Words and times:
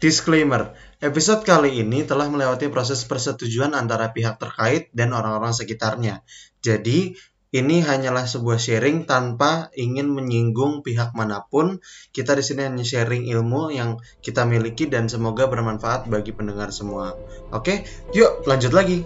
Disclaimer, 0.00 0.72
episode 1.04 1.44
kali 1.44 1.76
ini 1.76 2.08
telah 2.08 2.24
melewati 2.32 2.72
proses 2.72 3.04
persetujuan 3.04 3.76
antara 3.76 4.16
pihak 4.16 4.40
terkait 4.40 4.88
dan 4.96 5.12
orang-orang 5.12 5.52
sekitarnya. 5.52 6.24
Jadi, 6.64 7.20
ini 7.52 7.84
hanyalah 7.84 8.24
sebuah 8.24 8.56
sharing 8.56 9.04
tanpa 9.04 9.68
ingin 9.76 10.08
menyinggung 10.08 10.80
pihak 10.80 11.12
mana 11.12 11.44
pun. 11.52 11.84
Kita 12.16 12.32
di 12.32 12.40
sini 12.40 12.64
hanya 12.64 12.80
sharing 12.80 13.28
ilmu 13.28 13.76
yang 13.76 14.00
kita 14.24 14.48
miliki 14.48 14.88
dan 14.88 15.12
semoga 15.12 15.44
bermanfaat 15.52 16.08
bagi 16.08 16.32
pendengar 16.32 16.72
semua. 16.72 17.12
Oke, 17.52 17.84
yuk 18.16 18.48
lanjut 18.48 18.72
lagi. 18.72 19.04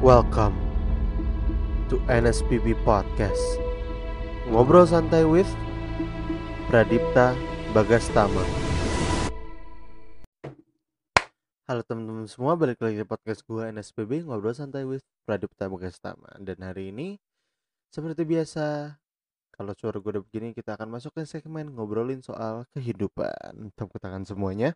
Welcome 0.00 0.56
to 1.92 2.00
NSPB 2.08 2.80
Podcast. 2.88 3.60
Ngobrol 4.48 4.88
santai 4.88 5.28
with 5.28 5.52
Pradipta 6.72 7.36
Bagastama. 7.76 8.70
Halo 11.70 11.86
teman-teman 11.86 12.26
semua, 12.26 12.58
balik 12.58 12.82
lagi 12.82 12.98
di 12.98 13.06
podcast 13.06 13.46
gue 13.46 13.70
NSPB 13.70 14.26
Ngobrol 14.26 14.50
santai 14.58 14.82
with 14.82 15.06
Pradipta 15.22 15.70
Bagastama. 15.70 16.26
Dan 16.42 16.58
hari 16.66 16.90
ini 16.90 17.14
seperti 17.94 18.26
biasa 18.26 18.98
kalau 19.54 19.70
suara 19.78 20.02
gue 20.02 20.18
udah 20.18 20.24
begini 20.26 20.50
kita 20.50 20.74
akan 20.74 20.90
masuk 20.90 21.14
ke 21.14 21.22
segmen 21.22 21.70
ngobrolin 21.70 22.26
soal 22.26 22.66
kehidupan. 22.74 23.70
Tepuk 23.78 24.02
tangan 24.02 24.26
semuanya. 24.26 24.74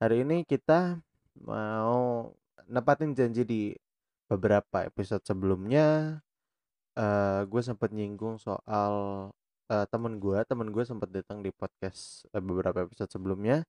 Hari 0.00 0.24
ini 0.24 0.48
kita 0.48 1.04
mau 1.44 2.32
nepatin 2.72 3.12
janji 3.12 3.44
di 3.44 3.62
beberapa 4.32 4.88
episode 4.88 5.20
sebelumnya 5.28 6.24
uh, 6.96 7.44
gue 7.44 7.60
sempat 7.60 7.92
nyinggung 7.92 8.40
soal 8.40 9.28
uh, 9.70 9.86
temen 9.86 10.18
gue 10.18 10.38
temen 10.44 10.68
gue 10.74 10.82
sempat 10.82 11.08
datang 11.14 11.40
di 11.40 11.54
podcast 11.54 12.26
uh, 12.34 12.42
beberapa 12.42 12.82
episode 12.82 13.08
sebelumnya 13.08 13.62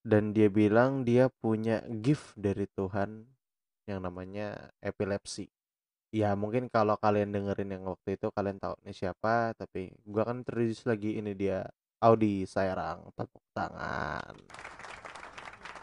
dan 0.00 0.32
dia 0.32 0.48
bilang 0.48 1.04
dia 1.04 1.28
punya 1.28 1.84
gift 2.00 2.32
dari 2.34 2.64
Tuhan 2.72 3.28
yang 3.84 4.00
namanya 4.00 4.72
epilepsi. 4.80 5.52
Ya 6.08 6.32
mungkin 6.32 6.72
kalau 6.72 6.96
kalian 6.96 7.36
dengerin 7.36 7.76
yang 7.76 7.84
waktu 7.84 8.16
itu 8.16 8.32
kalian 8.32 8.56
tahu 8.56 8.72
nih 8.88 8.96
siapa 8.96 9.52
tapi 9.52 9.92
gue 10.08 10.20
akan 10.24 10.40
introduce 10.40 10.88
lagi 10.88 11.20
ini 11.20 11.36
dia 11.36 11.68
Audi 12.00 12.48
Sairang. 12.48 13.12
Tepuk 13.12 13.44
tangan. 13.52 14.32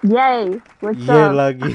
Yay, 0.06 0.58
what's 0.82 1.06
up? 1.10 1.34
lagi. 1.34 1.72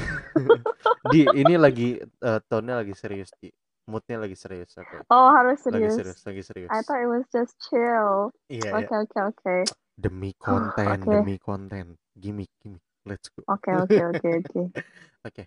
Di 1.15 1.27
ini 1.35 1.55
lagi 1.55 1.99
uh, 1.99 2.39
tone-nya 2.47 2.83
lagi 2.83 2.95
serius 2.95 3.35
di 3.43 3.51
moodnya 3.91 4.17
lagi 4.23 4.37
serius 4.39 4.73
aku 4.79 5.03
Oh, 5.11 5.29
harus 5.35 5.59
lagi 5.67 5.91
serius. 5.91 5.97
serius 5.99 6.21
lagi 6.23 6.43
serius 6.47 6.71
I 6.71 6.81
thought 6.87 7.03
it 7.03 7.11
was 7.11 7.27
just 7.35 7.53
chill. 7.67 8.31
iya 8.49 8.71
Oke, 8.79 8.95
oke, 8.95 9.19
oke. 9.35 9.57
demi 9.99 10.31
konten 10.39 11.05
Oke. 11.05 11.13
demi 11.19 11.35
konten 11.43 11.99
gimmick 12.17 12.51
gimmick 12.63 12.85
let's 13.05 13.29
go 13.35 13.43
Oke, 13.51 13.75
oke, 13.75 13.99
oke, 14.15 14.29
oke. 14.41 14.63
Oke. 15.29 15.43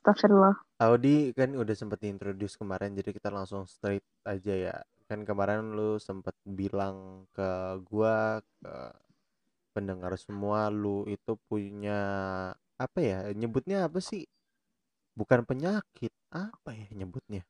Astagfirullah. 0.00 0.56
Audi 0.80 1.36
kan 1.36 1.52
udah 1.52 1.76
sempet 1.76 2.00
introduce 2.08 2.56
kemarin 2.56 2.96
jadi 2.96 3.12
kita 3.12 3.28
langsung 3.28 3.68
straight 3.68 4.00
aja 4.24 4.54
ya 4.56 4.76
kan 5.10 5.26
kemarin 5.28 5.76
lu 5.76 6.00
sempet 6.00 6.32
bilang 6.46 7.28
ke 7.36 7.76
gua 7.84 8.40
ke 8.62 8.72
pendengar 9.76 10.14
semua 10.16 10.72
lu 10.72 11.04
itu 11.10 11.36
punya 11.50 12.00
apa 12.80 12.98
ya 13.02 13.18
nyebutnya 13.36 13.86
apa 13.86 14.00
sih 14.00 14.24
bukan 15.18 15.44
penyakit 15.44 16.12
apa 16.32 16.70
ya 16.72 16.86
nyebutnya 16.96 17.42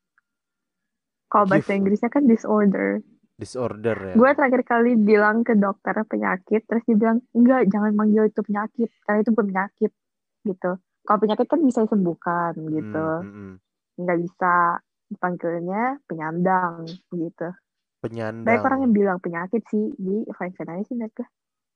Kalau 1.31 1.47
bahasa. 1.47 1.73
Inggrisnya 1.73 2.11
kan 2.11 2.27
disorder. 2.27 3.01
disorder 3.41 3.97
ya 3.97 4.15
Gue 4.21 4.31
terakhir 4.37 4.63
kali 4.69 5.01
bilang 5.01 5.41
ke 5.49 5.57
dokter 5.57 5.97
penyakit, 6.05 6.61
terus 6.69 6.85
dia 6.85 6.99
bilang, 6.99 7.25
enggak, 7.33 7.73
jangan 7.73 7.97
manggil 7.97 8.29
itu 8.29 8.45
penyakit, 8.45 8.93
karena 9.09 9.19
itu 9.25 9.31
bukan 9.33 9.47
penyakit, 9.49 9.93
gitu. 10.45 10.71
Kalau 11.09 11.19
penyakit 11.25 11.47
kan 11.49 11.61
bisa 11.65 11.81
disembuhkan, 11.89 12.53
gitu. 12.69 13.07
Hmm, 13.25 13.25
hmm, 13.25 13.33
hmm. 13.33 13.55
Nggak 13.97 14.19
bisa 14.21 14.55
dipanggilnya 15.09 15.83
penyandang, 16.05 16.85
gitu. 17.17 17.49
penyandang 18.05 18.45
Banyak 18.45 18.67
orang 18.69 18.81
yang 18.85 18.93
bilang 18.93 19.19
penyakit 19.25 19.65
sih, 19.73 19.89
jadi 19.97 20.21
fine-fine 20.37 20.71
aja 20.77 20.85
sih 20.85 20.97
mereka. 21.01 21.25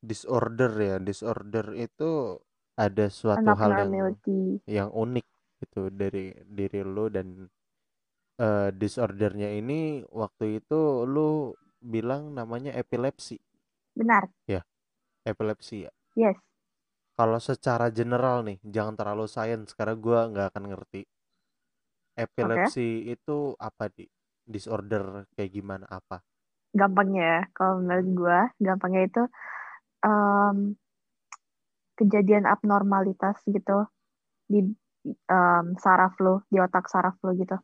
disorder 0.05 0.73
ya 0.77 0.97
disorder 1.01 1.73
itu 1.81 2.37
ada 2.77 3.09
suatu 3.09 3.57
hal 3.57 3.89
yang 3.89 4.13
yang 4.69 4.89
unik 4.93 5.27
gitu 5.65 5.89
dari 5.89 6.35
diri 6.45 6.85
lu 6.85 7.09
dan 7.09 7.49
eh, 8.41 8.71
disordernya 8.75 9.51
ini 9.55 10.03
waktu 10.11 10.63
itu 10.63 11.05
lu 11.07 11.55
bilang 11.85 12.33
namanya 12.33 12.73
epilepsi. 12.75 13.39
Benar, 13.95 14.27
epilepsi 15.25 15.89
ya. 15.89 15.93
Yes. 16.15 16.39
kalau 17.15 17.39
secara 17.39 17.95
general 17.95 18.43
nih 18.43 18.59
jangan 18.67 18.95
terlalu 18.99 19.27
sains 19.31 19.71
karena 19.75 19.95
gua 19.95 20.27
nggak 20.31 20.47
akan 20.55 20.65
ngerti. 20.71 21.03
Epilepsi 22.15 23.11
itu 23.11 23.59
apa 23.59 23.91
di? 23.91 24.07
Disorder 24.45 25.25
kayak 25.33 25.51
gimana 25.57 25.89
apa? 25.89 26.21
Gampangnya 26.77 27.25
ya 27.25 27.41
kalau 27.57 27.81
menurut 27.81 28.09
gue 28.13 28.41
gampangnya 28.61 29.03
itu 29.09 29.23
em, 30.05 30.77
kejadian 31.97 32.45
abnormalitas 32.45 33.41
gitu 33.49 33.89
di 34.45 34.69
em, 35.07 35.67
saraf 35.81 36.13
lo 36.21 36.45
di 36.53 36.61
otak 36.61 36.93
saraf 36.93 37.17
lo 37.25 37.33
gitu 37.41 37.57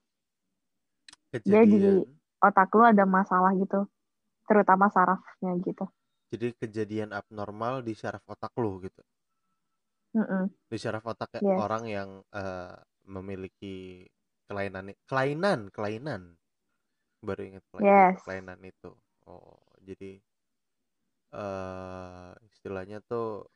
Jadi, 1.31 1.47
kejadian 1.47 1.97
otak 2.43 2.71
lo 2.75 2.85
ada 2.85 3.05
masalah 3.07 3.55
gitu 3.55 3.87
terutama 4.51 4.91
sarafnya 4.91 5.55
gitu. 5.63 5.87
Jadi 6.35 6.55
kejadian 6.59 7.11
abnormal 7.15 7.87
di 7.87 7.95
syaraf 7.95 8.23
otak 8.27 8.51
lu 8.59 8.83
gitu? 8.83 9.03
Mm-mm. 10.11 10.51
di 10.67 10.75
syaraf 10.79 11.07
otak 11.07 11.39
ya, 11.39 11.43
Yes. 11.43 11.59
orang 11.63 11.85
yang 11.87 12.11
eh, 12.35 12.75
memiliki 13.07 14.07
kelainan 14.51 14.91
kelainan 15.07 15.71
kelainan. 15.71 16.35
Baru 17.23 17.43
ingat 17.47 17.62
kelainan, 17.71 17.95
Yes. 18.11 18.19
kelainan 18.27 18.59
itu. 18.67 18.91
Oh 19.31 19.59
jadi 19.87 20.19
eh 21.31 22.31
istilahnya 22.51 22.99
tuh 23.07 23.47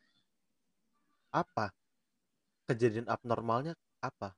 apa? 1.35 1.75
Kejadian 2.71 3.11
abnormalnya 3.11 3.75
apa 3.99 4.31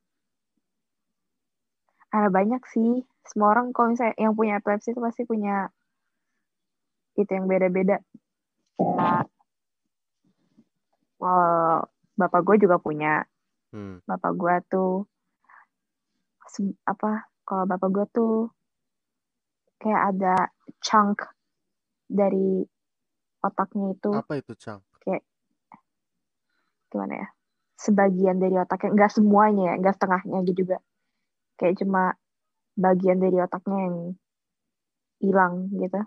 ada 2.17 2.29
banyak 2.33 2.61
sih. 2.73 3.05
Semua 3.27 3.53
orang 3.53 3.75
kalau 3.75 3.93
misalnya 3.93 4.15
yang 4.17 4.33
punya 4.33 4.57
epilepsi 4.57 4.95
itu 4.95 5.01
pasti 5.03 5.23
punya 5.27 5.69
itu 7.17 7.29
yang 7.29 7.49
beda-beda. 7.49 7.97
Kayak, 8.77 9.25
well, 11.17 11.89
bapak 12.17 12.41
gue 12.45 12.55
juga 12.65 12.77
punya. 12.77 13.25
Hmm. 13.73 13.99
Bapak 14.07 14.31
gue 14.37 14.55
tuh 14.71 14.93
apa 16.89 17.29
kalau 17.45 17.69
bapak 17.69 17.89
gue 17.93 18.05
tuh 18.15 18.35
kayak 19.77 20.01
ada 20.15 20.35
chunk 20.81 21.21
dari 22.09 22.65
otaknya 23.43 23.93
itu. 23.93 24.11
Apa 24.15 24.41
itu 24.41 24.53
cang 24.57 24.81
gimana 26.87 27.13
ya? 27.19 27.27
Sebagian 27.75 28.39
dari 28.39 28.55
otaknya. 28.55 28.95
Nggak 28.95 29.11
semuanya 29.13 29.63
ya 29.69 29.73
nggak 29.83 29.95
setengahnya 29.99 30.37
gitu 30.47 30.63
juga 30.63 30.79
kayak 31.59 31.75
cuma 31.81 32.03
bagian 32.83 33.19
dari 33.23 33.37
otaknya 33.45 33.77
yang 33.87 33.97
hilang 35.21 35.55
gitu. 35.81 35.97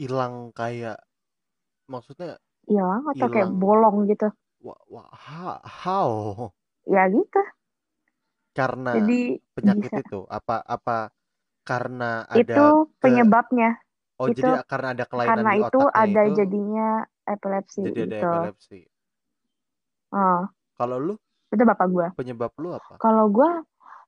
Hilang 0.00 0.34
kayak 0.58 0.98
maksudnya 1.92 2.32
hilang 2.68 3.02
atau 3.12 3.26
kayak 3.32 3.48
Hilang. 3.48 3.60
bolong 3.62 3.96
gitu. 4.10 4.26
Wah, 4.64 4.80
wah 4.92 5.08
ha- 5.12 5.60
how? 5.82 6.10
Ya 6.86 7.04
gitu. 7.14 7.40
Karena 8.58 8.90
jadi 8.92 9.40
penyakit 9.56 9.92
bisa. 9.92 9.98
itu 10.02 10.18
apa 10.38 10.56
apa 10.76 10.96
karena 11.68 12.24
ada 12.36 12.56
itu 12.58 12.64
penyebabnya. 13.00 13.68
Oh 14.20 14.28
itu- 14.32 14.42
jadi 14.42 14.52
karena 14.70 14.88
ada 14.94 15.04
kelainan 15.10 15.46
karena 15.46 15.50
di 15.52 15.58
itu 15.62 15.80
ada 16.02 16.22
itu? 16.22 16.34
jadinya 16.38 16.88
epilepsi 17.28 17.82
jadi 17.84 17.98
ada 18.08 18.16
gitu. 18.16 18.26
epilepsi. 18.26 18.78
Oh, 20.12 20.48
kalau 20.78 20.98
lu 21.06 21.14
itu 21.52 21.62
bapak 21.62 21.86
gue 21.92 22.06
penyebab 22.16 22.50
lu 22.56 22.72
apa? 22.72 22.96
Kalau 22.96 23.28
gue 23.28 23.50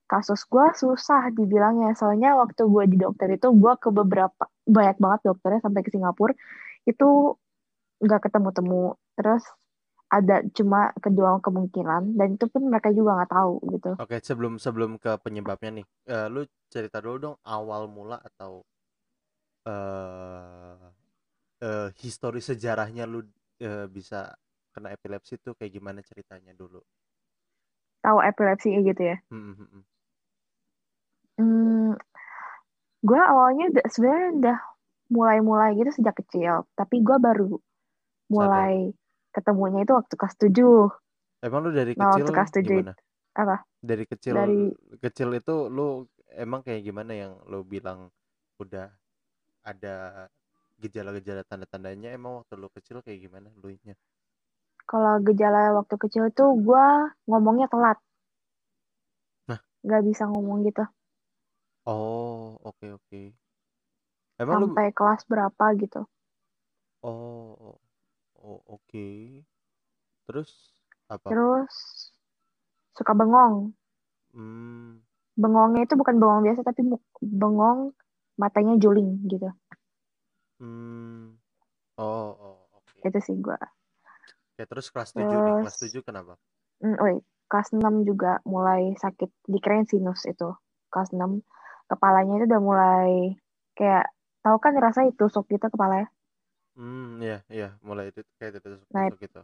kasus 0.05 0.45
gue 0.45 0.65
susah 0.77 1.33
dibilangnya. 1.33 1.93
Soalnya 1.97 2.37
waktu 2.37 2.65
gue 2.65 2.83
di 2.89 2.97
dokter 3.01 3.33
itu 3.33 3.49
gue 3.53 3.73
ke 3.77 3.89
beberapa 3.89 4.45
banyak 4.65 4.97
banget 5.01 5.19
dokternya 5.25 5.61
sampai 5.65 5.81
ke 5.81 5.89
Singapura. 5.93 6.33
Itu 6.85 7.37
nggak 8.01 8.29
ketemu-temu. 8.29 8.97
Terus 9.17 9.43
ada 10.09 10.45
cuma 10.53 10.93
kedua 11.01 11.41
kemungkinan. 11.41 12.15
Dan 12.15 12.37
itu 12.37 12.45
pun 12.49 12.69
mereka 12.69 12.93
juga 12.93 13.17
nggak 13.21 13.31
tahu 13.33 13.53
gitu. 13.73 13.91
Oke, 13.97 14.21
sebelum 14.21 14.61
sebelum 14.61 15.01
ke 15.01 15.17
penyebabnya 15.21 15.81
nih, 15.81 15.85
eh, 16.09 16.27
lu 16.29 16.45
cerita 16.69 17.01
dulu 17.01 17.17
dong 17.17 17.37
awal 17.45 17.89
mula 17.89 18.21
atau 18.21 18.61
eh 19.65 20.85
eh, 21.65 21.89
histori 21.97 22.37
sejarahnya 22.37 23.09
lu 23.09 23.25
eh, 23.57 23.89
bisa 23.89 24.29
kena 24.69 24.93
epilepsi 24.93 25.41
tuh 25.41 25.57
kayak 25.57 25.73
gimana 25.73 25.99
ceritanya 26.05 26.53
dulu? 26.53 26.83
Tahu 28.05 28.17
epilepsi 28.21 28.67
kayak 28.71 28.85
gitu 28.93 29.01
ya 29.13 29.17
Hmm, 29.33 29.53
hmm, 29.57 29.67
hmm. 29.73 29.83
hmm, 31.41 31.91
gue 33.05 33.21
awalnya 33.21 33.65
udah 33.73 33.85
sebenarnya 33.89 34.29
udah 34.39 34.57
mulai-mulai 35.09 35.77
gitu 35.77 35.91
sejak 36.01 36.15
kecil. 36.25 36.65
Tapi 36.73 37.05
gue 37.05 37.17
baru 37.21 37.61
mulai 38.33 38.89
ketemunya 39.29 39.85
itu 39.85 39.93
waktu 39.93 40.13
kelas 40.17 40.35
7. 40.39 40.89
Emang 41.45 41.61
lu 41.61 41.69
dari 41.75 41.93
Nah, 41.93 42.09
kecil 42.09 42.25
waktu 42.25 42.31
kelas 42.33 42.51
7 42.55 42.65
gimana? 42.65 42.91
itu 42.91 42.93
apa? 43.37 43.57
Dari 43.85 44.03
kecil 44.09 44.33
Dari 44.33 44.61
kecil 44.97 45.29
itu 45.37 45.55
lu 45.69 46.09
emang 46.33 46.65
kayak 46.65 46.81
gimana 46.81 47.13
yang 47.13 47.37
lu 47.45 47.61
bilang 47.61 48.09
udah 48.57 48.89
ada 49.61 50.25
gejala-gejala 50.81 51.45
tanda-tandanya 51.45 52.11
emang 52.17 52.41
waktu 52.41 52.57
lu 52.57 52.67
kecil 52.73 53.05
kayak 53.05 53.29
gimana 53.29 53.47
lu 53.61 53.77
nya? 53.85 53.93
Kalau 54.89 55.21
gejala 55.25 55.73
waktu 55.77 55.95
kecil 55.97 56.23
tuh 56.33 56.49
gue 56.57 56.85
ngomongnya 57.29 57.67
telat. 57.73 57.97
Nah. 59.49 59.59
Gak 59.85 60.01
bisa 60.07 60.23
ngomong 60.29 60.65
gitu. 60.67 60.83
Oh, 61.85 62.57
oke 62.65 62.85
oke. 62.97 63.21
Emang 64.41 64.57
lu 64.61 64.67
Sampai 64.73 64.89
kelas 64.97 65.21
berapa 65.29 65.65
gitu. 65.81 66.01
oh 67.03 67.77
oh, 68.41 68.59
oke. 68.69 69.07
Terus 70.25 70.51
apa? 71.09 71.29
Terus 71.29 71.73
suka 72.97 73.13
bengong. 73.13 73.73
Hmm, 74.33 74.99
Bengongnya 75.35 75.83
itu 75.87 75.95
bukan 75.99 76.15
bengong 76.21 76.43
biasa 76.47 76.61
tapi 76.63 76.81
bengong 77.19 77.91
matanya 78.39 78.75
juling 78.79 79.23
gitu. 79.31 79.47
hmm. 80.59 81.37
Oh, 81.97 82.29
oh, 82.35 82.57
oke. 82.75 82.99
Itu 83.07 83.19
sih 83.23 83.35
gue. 83.39 83.59
Ya 84.55 84.65
terus 84.65 84.87
kelas 84.87 85.11
7 85.11 85.27
nih, 85.27 85.53
kelas 85.59 85.77
7 85.83 85.99
kenapa? 85.99 86.33
Hmm, 86.79 86.95
wait, 87.03 87.23
kelas 87.51 87.75
6 87.75 88.07
juga 88.07 88.39
mulai 88.47 88.95
sakit 88.95 89.51
dikirain 89.51 89.83
sinus 89.83 90.23
itu. 90.23 90.55
Kelas 90.87 91.11
6 91.11 91.43
kepalanya 91.91 92.39
itu 92.39 92.45
udah 92.47 92.61
mulai 92.63 93.11
kayak 93.75 94.07
tahu 94.39 94.57
kan 94.63 94.73
rasa 94.79 95.03
itu 95.03 95.19
tusuk 95.19 95.45
gitu 95.51 95.67
kepalanya. 95.67 96.07
Hmm, 96.75 97.19
iya, 97.23 97.43
iya, 97.51 97.75
mulai 97.83 98.11
itu 98.11 98.23
kayak 98.39 98.63
Nah, 98.63 99.11
tusuk-tusuk 99.11 99.19
gitu. 99.19 99.41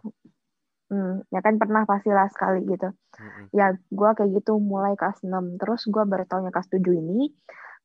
Hmm, 0.91 1.23
ya 1.31 1.39
kan 1.39 1.55
pernah 1.55 1.87
pastilah 1.87 2.27
sekali 2.31 2.67
gitu. 2.67 2.91
Mm-mm. 3.19 3.47
Ya 3.55 3.75
gua 3.91 4.11
kayak 4.11 4.43
gitu 4.43 4.59
mulai 4.59 4.95
kelas 4.99 5.23
6. 5.23 5.55
Terus 5.55 5.87
gua 5.87 6.03
baru 6.03 6.27
kelas 6.27 6.67
7 6.67 6.91
ini. 6.91 7.31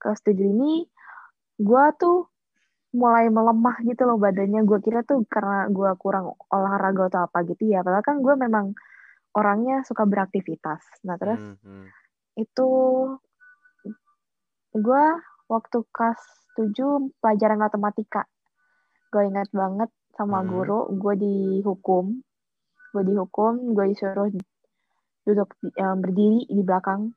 Kelas 0.03 0.23
7 0.27 0.43
ini 0.43 0.87
gua 1.63 1.95
tuh 1.95 2.27
mulai 2.97 3.29
melemah 3.29 3.77
gitu 3.85 4.03
loh 4.09 4.17
badannya. 4.17 4.65
Gua 4.65 4.79
kira 4.81 5.05
tuh 5.05 5.23
karena 5.29 5.69
gua 5.69 5.93
kurang 6.01 6.33
olahraga 6.49 7.13
atau 7.13 7.21
apa 7.29 7.45
gitu 7.45 7.69
ya. 7.69 7.85
Padahal 7.85 8.05
kan 8.05 8.17
gua 8.25 8.35
memang 8.41 8.73
orangnya 9.37 9.85
suka 9.85 10.09
beraktivitas. 10.09 10.81
Nah 11.05 11.21
terus 11.21 11.39
Hmm, 11.39 11.61
hmm. 11.61 11.87
itu 12.41 12.69
gue 14.77 15.05
waktu 15.49 15.79
kelas 15.89 16.21
7 16.57 17.09
pelajaran 17.21 17.61
matematika 17.61 18.29
gue 19.09 19.23
ingat 19.25 19.49
banget 19.53 19.89
sama 20.13 20.45
Hmm. 20.45 20.49
guru 20.53 20.81
gue 21.01 21.15
dihukum 21.17 22.21
gue 22.93 23.03
dihukum 23.05 23.73
gue 23.73 23.85
disuruh 23.93 24.29
duduk 25.25 25.49
eh, 25.65 25.97
berdiri 25.97 26.45
di 26.45 26.61
belakang 26.61 27.13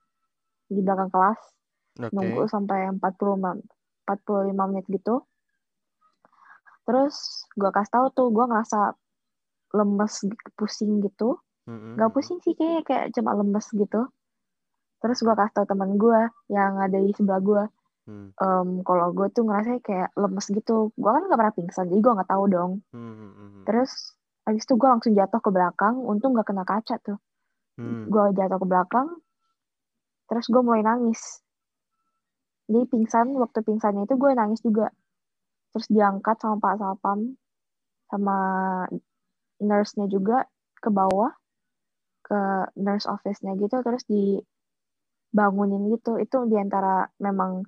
di 0.71 0.79
belakang 0.79 1.11
kelas 1.11 1.39
Oke. 1.99 2.15
nunggu 2.15 2.47
sampai 2.47 2.87
45 2.95 3.59
45 4.07 4.69
menit 4.71 4.85
gitu 4.87 5.27
terus 6.89 7.45
gue 7.53 7.69
kasih 7.69 7.93
tahu 7.93 8.05
tuh 8.17 8.27
gue 8.33 8.45
ngerasa 8.49 8.97
lemes 9.77 10.25
pusing 10.57 11.05
gitu. 11.05 11.37
Nggak 11.69 12.09
mm-mm. 12.09 12.15
pusing 12.17 12.41
sih 12.41 12.57
kayak 12.57 12.89
kayak 12.89 13.05
cuma 13.13 13.37
lemes 13.37 13.69
gitu. 13.69 14.09
Terus 14.99 15.17
gue 15.21 15.35
kasih 15.37 15.53
tahu 15.53 15.65
teman 15.69 16.01
gue 16.01 16.21
yang 16.49 16.81
ada 16.81 16.97
di 16.97 17.13
sebelah 17.13 17.37
gue 17.37 17.63
Hmm, 18.09 18.33
Em, 18.41 18.81
kalau 18.81 19.13
gue 19.13 19.29
tuh 19.29 19.45
ngerasa 19.45 19.85
kayak 19.85 20.09
lemes 20.17 20.49
gitu. 20.49 20.89
Gue 20.97 21.11
kan 21.13 21.29
nggak 21.29 21.37
pernah 21.37 21.53
pingsan 21.53 21.85
jadi 21.93 22.01
gue 22.01 22.13
nggak 22.17 22.31
tahu 22.33 22.43
dong. 22.49 22.71
Hmm, 22.89 23.69
terus 23.69 24.17
habis 24.49 24.65
itu 24.65 24.73
gue 24.81 24.89
langsung 24.89 25.13
jatuh 25.13 25.37
ke 25.37 25.49
belakang 25.53 26.01
untung 26.01 26.33
nggak 26.33 26.49
kena 26.49 26.65
kaca 26.65 26.97
tuh. 27.05 27.21
Hmm. 27.79 28.11
gue 28.11 28.23
jatuh 28.35 28.59
ke 28.59 28.67
belakang 28.67 29.07
terus 30.27 30.45
gue 30.49 30.61
mulai 30.65 30.81
nangis. 30.81 31.21
Jadi 32.65 32.85
pingsan 32.89 33.33
waktu 33.37 33.61
pingsannya 33.61 34.09
itu 34.09 34.17
gue 34.17 34.31
nangis 34.33 34.61
juga 34.65 34.89
terus 35.71 35.87
diangkat 35.89 36.35
sama 36.41 36.57
pak 36.61 36.75
satpam 36.81 37.19
sama 38.09 38.37
nurse-nya 39.61 40.09
juga 40.09 40.47
ke 40.81 40.89
bawah 40.89 41.29
ke 42.25 42.41
nurse 42.77 43.05
office-nya 43.09 43.57
gitu 43.57 43.81
terus 43.85 44.05
dibangunin 44.09 45.93
gitu. 45.93 46.17
Itu 46.17 46.45
di 46.49 46.57
antara 46.57 47.05
memang 47.21 47.65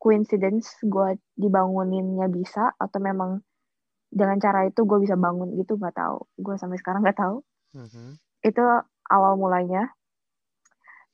coincidence- 0.00 0.80
gue 0.84 1.20
dibanguninnya 1.36 2.28
bisa 2.32 2.72
atau 2.76 2.98
memang 3.00 3.40
dengan 4.08 4.40
cara 4.40 4.64
itu 4.64 4.86
gue 4.88 4.98
bisa 5.04 5.16
bangun 5.18 5.52
gitu 5.60 5.76
nggak 5.76 5.96
tahu. 5.96 6.24
Gue 6.40 6.56
sampai 6.56 6.78
sekarang 6.80 7.04
nggak 7.04 7.20
tahu. 7.20 7.42
Mhm. 7.76 8.16
itu 8.46 8.64
awal 9.10 9.34
mulainya 9.36 9.90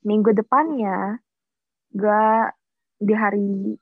minggu 0.04 0.30
depannya 0.36 1.18
gue 1.90 2.24
di 3.02 3.14
hari 3.16 3.74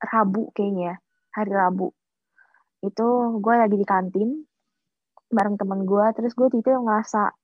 Rabu 0.00 0.50
kayaknya 0.56 0.98
hari 1.36 1.52
Rabu. 1.52 1.92
Itu 2.80 3.36
gue 3.44 3.54
lagi 3.54 3.76
di 3.76 3.84
kantin 3.84 4.48
bareng 5.28 5.58
temen 5.60 5.84
gue 5.84 6.06
terus 6.16 6.32
gue 6.38 6.48
tiba 6.48 6.78
ngerasa 6.78 7.34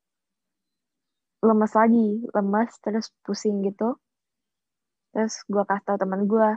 lemes 1.42 1.72
lagi 1.74 2.08
lemes 2.32 2.70
terus 2.80 3.12
pusing 3.20 3.60
gitu. 3.68 4.00
Terus 5.12 5.44
gue 5.44 5.62
kasih 5.68 5.84
tahu 5.84 5.98
temen 6.00 6.24
gue 6.24 6.48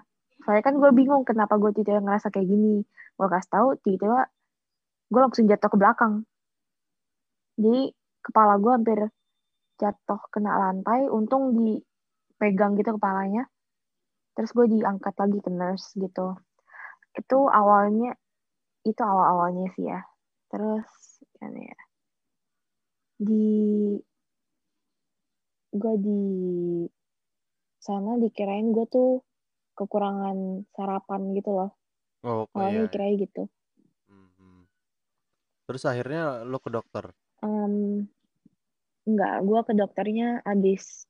soalnya 0.43 0.63
kan 0.67 0.75
gue 0.77 0.91
bingung 0.91 1.23
kenapa 1.27 1.59
gue 1.59 1.75
tiba 1.75 1.99
ngerasa 1.99 2.31
kayak 2.31 2.47
gini. 2.47 2.87
Gue 3.19 3.27
kasih 3.27 3.51
tahu 3.51 3.67
tiba-tiba 3.83 4.31
gue 5.11 5.19
langsung 5.19 5.45
jatuh 5.51 5.69
ke 5.69 5.77
belakang. 5.77 6.13
Jadi 7.59 7.91
kepala 8.23 8.55
gue 8.61 8.71
hampir 8.71 8.99
jatuh 9.75 10.21
kena 10.31 10.55
lantai 10.55 11.11
untung 11.11 11.51
dipegang 11.57 12.79
gitu 12.79 12.95
kepalanya. 12.95 13.49
Terus 14.35 14.51
gue 14.51 14.65
diangkat 14.71 15.15
lagi 15.15 15.39
ke 15.41 15.49
nurse 15.51 15.95
gitu 15.95 16.35
itu 17.15 17.37
awalnya 17.47 18.13
itu 18.85 19.01
awal 19.01 19.25
awalnya 19.39 19.67
sih 19.73 19.89
ya 19.89 20.03
terus 20.51 20.87
gimana 21.35 21.73
ya 21.73 21.79
di 23.15 23.47
gue 25.75 25.93
di 25.99 26.21
sana 27.79 28.19
dikirain 28.19 28.71
gue 28.71 28.85
tuh 28.87 29.23
kekurangan 29.75 30.67
sarapan 30.71 31.21
gitu 31.35 31.51
loh 31.51 31.71
Oh, 32.25 32.49
oh, 32.49 32.57
awalnya 32.57 32.69
iya, 32.71 32.79
iya. 32.81 32.85
dikirain 32.89 33.15
gitu 33.19 33.43
Mhm. 34.05 34.69
Terus 35.65 35.81
akhirnya 35.89 36.45
lu 36.45 36.61
ke 36.61 36.69
dokter. 36.69 37.09
Em, 37.41 38.05
enggak 39.05 39.35
gue 39.45 39.59
ke 39.65 39.73
dokternya 39.73 40.41
abis 40.45 41.09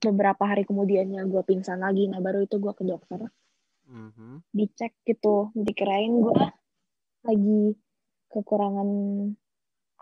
beberapa 0.00 0.42
hari 0.48 0.64
kemudiannya 0.64 1.28
gue 1.28 1.42
pingsan 1.44 1.78
lagi 1.84 2.08
nah 2.08 2.18
baru 2.18 2.42
itu 2.48 2.56
gue 2.56 2.72
ke 2.72 2.82
dokter 2.88 3.30
Mhm. 3.90 4.46
dicek 4.54 4.94
gitu 5.02 5.50
dikirain 5.58 6.22
gue 6.22 6.34
lagi 7.26 7.62
kekurangan 8.30 8.88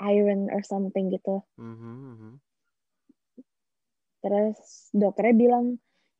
iron 0.04 0.40
or 0.52 0.60
something 0.62 1.08
gitu 1.08 1.40
Mhm, 1.56 1.92
mhm. 2.12 2.32
terus 4.20 4.56
dokternya 4.92 5.34
bilang 5.34 5.64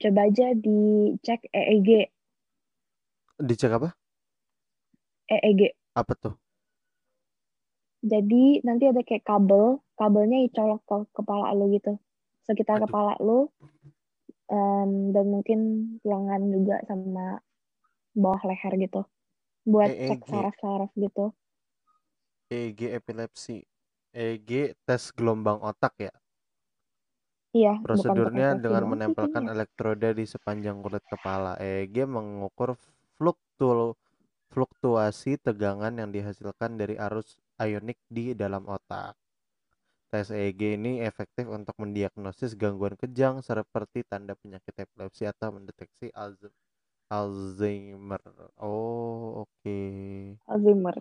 coba 0.01 0.27
aja 0.27 0.57
dicek 0.57 1.45
EEG 1.53 2.09
Dicek 3.39 3.71
apa? 3.71 3.95
EEG 5.31 5.71
Apa 5.95 6.15
tuh? 6.19 6.35
jadi 7.99 8.63
nanti 8.63 8.87
ada 8.87 9.03
kayak 9.03 9.27
kabel 9.27 9.83
kabelnya 9.99 10.39
dicolok 10.47 10.81
ke 10.87 10.97
kepala 11.19 11.51
lu 11.51 11.67
gitu 11.75 11.99
sekitar 12.47 12.79
Aduh. 12.79 12.87
kepala 12.87 13.15
lu 13.19 13.51
em, 14.49 15.11
dan 15.11 15.27
mungkin 15.27 15.59
lengan 16.07 16.43
juga 16.55 16.79
sama 16.87 17.43
bawah 18.15 18.43
leher 18.49 18.75
gitu 18.81 19.00
buat 19.69 19.91
cek 19.93 20.25
EEG. 20.25 20.31
saraf-saraf 20.31 20.91
gitu 20.97 21.33
EEG 22.49 22.81
epilepsi. 22.97 23.61
EEG 24.17 24.73
tes 24.88 25.03
gelombang 25.12 25.61
otak 25.61 25.95
ya. 26.00 26.12
iya 27.53 27.77
Prosedurnya 27.85 28.57
dengan 28.57 28.85
sih 28.85 28.91
menempelkan 28.97 29.45
elektroda 29.53 30.17
di 30.17 30.25
sepanjang 30.25 30.81
kulit 30.81 31.05
kepala. 31.05 31.61
EEG 31.61 32.09
mengukur 32.09 32.81
fluktu 33.21 33.93
fluktuasi 34.49 35.37
tegangan 35.37 35.93
yang 36.00 36.09
dihasilkan 36.09 36.81
dari 36.81 36.97
arus 36.97 37.37
ionik 37.61 38.00
di 38.09 38.33
dalam 38.33 38.65
otak. 38.65 39.12
Tes 40.09 40.33
EEG 40.33 40.81
ini 40.81 41.05
efektif 41.05 41.45
untuk 41.53 41.77
mendiagnosis 41.77 42.57
gangguan 42.57 42.97
kejang 42.97 43.45
seperti 43.45 44.09
tanda 44.09 44.33
penyakit 44.41 44.73
epilepsi 44.73 45.29
atau 45.29 45.53
mendeteksi 45.53 46.09
Alze- 46.17 46.49
Alzheimer. 47.11 48.23
Oh, 48.57 49.45
oke. 49.45 49.77
Alzheimer 50.49 50.97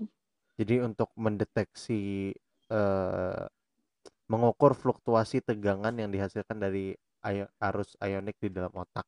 Jadi 0.58 0.76
untuk 0.88 1.10
mendeteksi 1.18 2.34
eh, 2.74 3.44
mengukur 4.32 4.72
fluktuasi 4.82 5.38
tegangan 5.50 5.96
yang 6.02 6.10
dihasilkan 6.16 6.58
dari 6.66 6.96
ayo- 7.28 7.52
arus 7.68 7.96
ionik 8.04 8.38
di 8.44 8.50
dalam 8.52 8.74
otak 8.84 9.08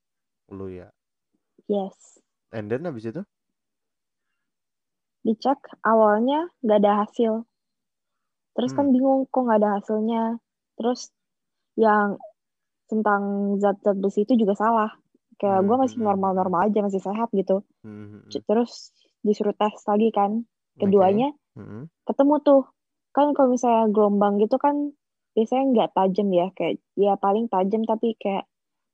lu 0.58 0.68
ya. 0.72 0.90
yes 1.68 2.20
And 2.52 2.70
then 2.70 2.86
habis 2.86 3.06
itu? 3.10 3.22
dicek 5.26 5.60
awalnya 5.92 6.40
nggak 6.64 6.80
ada 6.82 6.92
hasil 7.02 7.34
terus 8.56 8.72
kan 8.78 8.86
Hmm. 8.86 8.94
bingung 8.94 9.22
kok 9.32 9.42
nggak 9.46 9.60
ada 9.60 9.70
hasilnya 9.78 10.24
terus 10.78 11.00
yang 11.86 12.08
tentang 12.92 13.24
zat-zat 13.64 13.98
besi 14.04 14.20
itu 14.26 14.34
juga 14.42 14.54
salah 14.64 14.92
kayak 15.40 15.64
gue 15.66 15.76
Hmm, 15.76 15.82
masih 15.82 15.98
hmm, 15.98 16.06
hmm, 16.06 16.08
normal-normal 16.08 16.60
aja 16.70 16.80
masih 16.84 17.02
sehat 17.02 17.32
gitu. 17.34 17.64
Hmm, 17.84 18.06
hmm, 18.12 18.22
C- 18.32 18.44
terus 18.46 18.92
disuruh 19.24 19.56
tes 19.56 19.76
lagi 19.88 20.10
kan. 20.12 20.44
Keduanya 20.80 21.34
hmm. 21.56 21.64
Hmm. 21.64 21.84
ketemu 22.08 22.36
tuh. 22.44 22.64
Kan 23.16 23.34
kalau 23.34 23.56
misalnya 23.56 23.90
gelombang 23.90 24.38
gitu 24.44 24.60
kan 24.62 24.94
biasanya 25.34 25.64
nggak 25.74 25.90
tajam 25.96 26.28
ya. 26.36 26.48
Kayak 26.54 26.84
ya 27.00 27.14
paling 27.18 27.48
tajam 27.50 27.82
tapi 27.88 28.16
kayak 28.20 28.46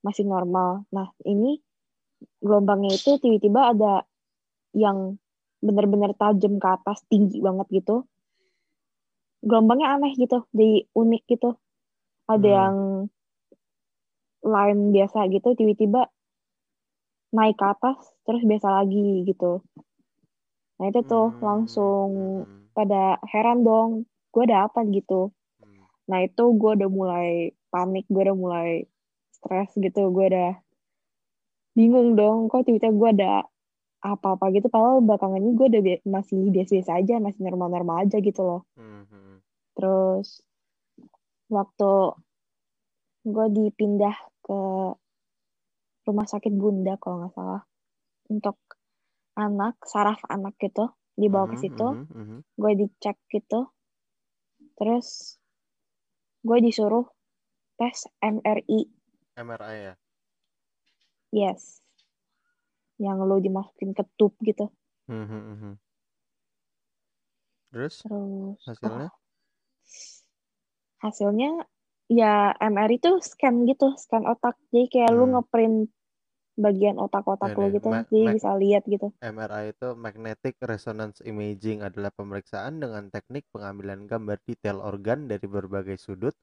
masih 0.05 0.25
normal. 0.29 0.85
Nah 0.93 1.09
ini 1.25 1.59
gelombangnya 2.39 2.95
itu 2.95 3.17
tiba-tiba 3.19 3.73
ada 3.73 3.93
yang 4.77 5.17
benar-benar 5.65 6.13
tajam 6.13 6.61
ke 6.61 6.67
atas 6.69 7.01
tinggi 7.09 7.41
banget 7.41 7.67
gitu. 7.73 8.05
Gelombangnya 9.45 9.97
aneh 9.97 10.13
gitu 10.17 10.45
jadi 10.53 10.85
unik 10.93 11.23
gitu. 11.29 11.57
Ada 12.25 12.47
Hmm. 12.47 12.57
yang 12.57 12.75
line 14.45 14.81
biasa 14.93 15.25
gitu 15.33 15.57
tiba-tiba 15.57 16.05
naik 17.35 17.59
ke 17.59 17.65
atas 17.67 17.97
terus 18.23 18.41
biasa 18.47 18.67
lagi 18.71 19.27
gitu. 19.27 19.59
Nah 20.79 20.85
itu 20.89 21.01
tuh 21.03 21.27
Hmm, 21.31 21.43
langsung 21.43 22.07
hmm, 22.47 22.71
pada 22.71 23.19
heran 23.31 23.63
dong 23.63 23.89
gue 24.31 24.43
ada 24.47 24.67
apa 24.67 24.83
gitu. 24.87 25.31
Hmm. 25.59 25.83
nah 26.09 26.19
itu 26.21 26.43
gue 26.55 26.71
udah 26.77 26.89
mulai 26.91 27.29
panik 27.71 28.05
gue 28.07 28.21
udah 28.23 28.37
mulai 28.37 28.69
stres 29.31 29.69
gitu 29.75 30.11
gue 30.11 30.25
udah 30.31 30.51
bingung 31.75 32.15
dong 32.15 32.47
kok 32.47 32.63
tiba-tiba 32.63 32.95
gue 32.95 33.09
ada 33.19 33.33
apa-apa 34.05 34.53
gitu. 34.53 34.67
Padahal 34.69 35.01
belakangan 35.01 35.41
ini 35.41 35.51
gue 35.57 35.67
udah 35.71 35.81
bi- 35.81 36.05
masih 36.05 36.39
biasa-biasa 36.53 36.91
aja 37.01 37.15
masih 37.19 37.41
normal-normal 37.43 38.05
aja 38.05 38.17
gitu 38.21 38.41
loh. 38.43 38.61
Hmm, 38.77 39.03
hmm. 39.09 39.35
terus 39.75 40.39
waktu 41.49 41.91
gue 43.25 43.45
dipindah 43.49 44.13
ke 44.45 44.59
rumah 46.05 46.29
sakit 46.29 46.53
bunda 46.53 46.95
kalau 47.01 47.25
nggak 47.25 47.33
salah. 47.35 47.63
Untuk 48.29 48.57
anak 49.35 49.75
saraf 49.85 50.21
anak 50.31 50.55
gitu 50.61 50.89
dibawa 51.19 51.49
ke 51.51 51.57
Mhm, 51.57 51.63
situ. 51.65 51.87
mhm, 51.91 52.05
mhm. 52.15 52.37
gue 52.55 52.71
dicek 52.79 53.17
gitu. 53.29 53.67
Terus 54.79 55.37
gue 56.45 56.57
disuruh 56.61 57.05
tes 57.75 58.07
MRI 58.23 58.87
MRI 59.35 59.77
ya? 59.91 59.93
Yes. 61.35 61.83
Yang 62.95 63.17
lo 63.27 63.35
dimasukin 63.43 63.91
ke 63.91 64.07
tube 64.15 64.37
gitu. 64.47 64.71
Mhm, 65.11 65.39
mhm. 65.51 65.71
terus? 67.75 67.99
Terus 68.07 68.59
hasilnya? 68.63 69.09
oh, 69.11 69.13
hasilnya 71.03 71.67
ya 72.09 72.53
MRI 72.73 72.97
itu 72.99 73.09
scan 73.29 73.55
gitu 73.69 73.85
scan 74.03 74.23
otak 74.33 74.55
jadi 74.73 74.85
kayak 74.93 75.11
lu 75.17 75.23
Hmm. 75.23 75.33
ngeprint 75.33 75.77
bagian 76.65 76.97
otak-otak 77.05 77.49
Ya 77.49 77.53
lo 77.59 77.67
deh, 77.67 77.73
gitu 77.75 77.91
ma- 77.91 78.09
jadi 78.11 78.25
ma- 78.25 78.35
bisa 78.35 78.49
lihat 78.61 78.83
gitu 78.93 79.07
MRI 79.33 79.65
itu 79.73 79.89
Magnetic 80.05 80.55
Resonance 80.71 81.19
Imaging 81.31 81.79
adalah 81.87 82.11
pemeriksaan 82.19 82.75
dengan 82.83 83.05
teknik 83.15 83.45
pengambilan 83.53 84.01
gambar 84.11 84.37
detail 84.49 84.77
organ 84.91 85.19
dari 85.31 85.47
berbagai 85.55 85.97
sudut 86.05 86.35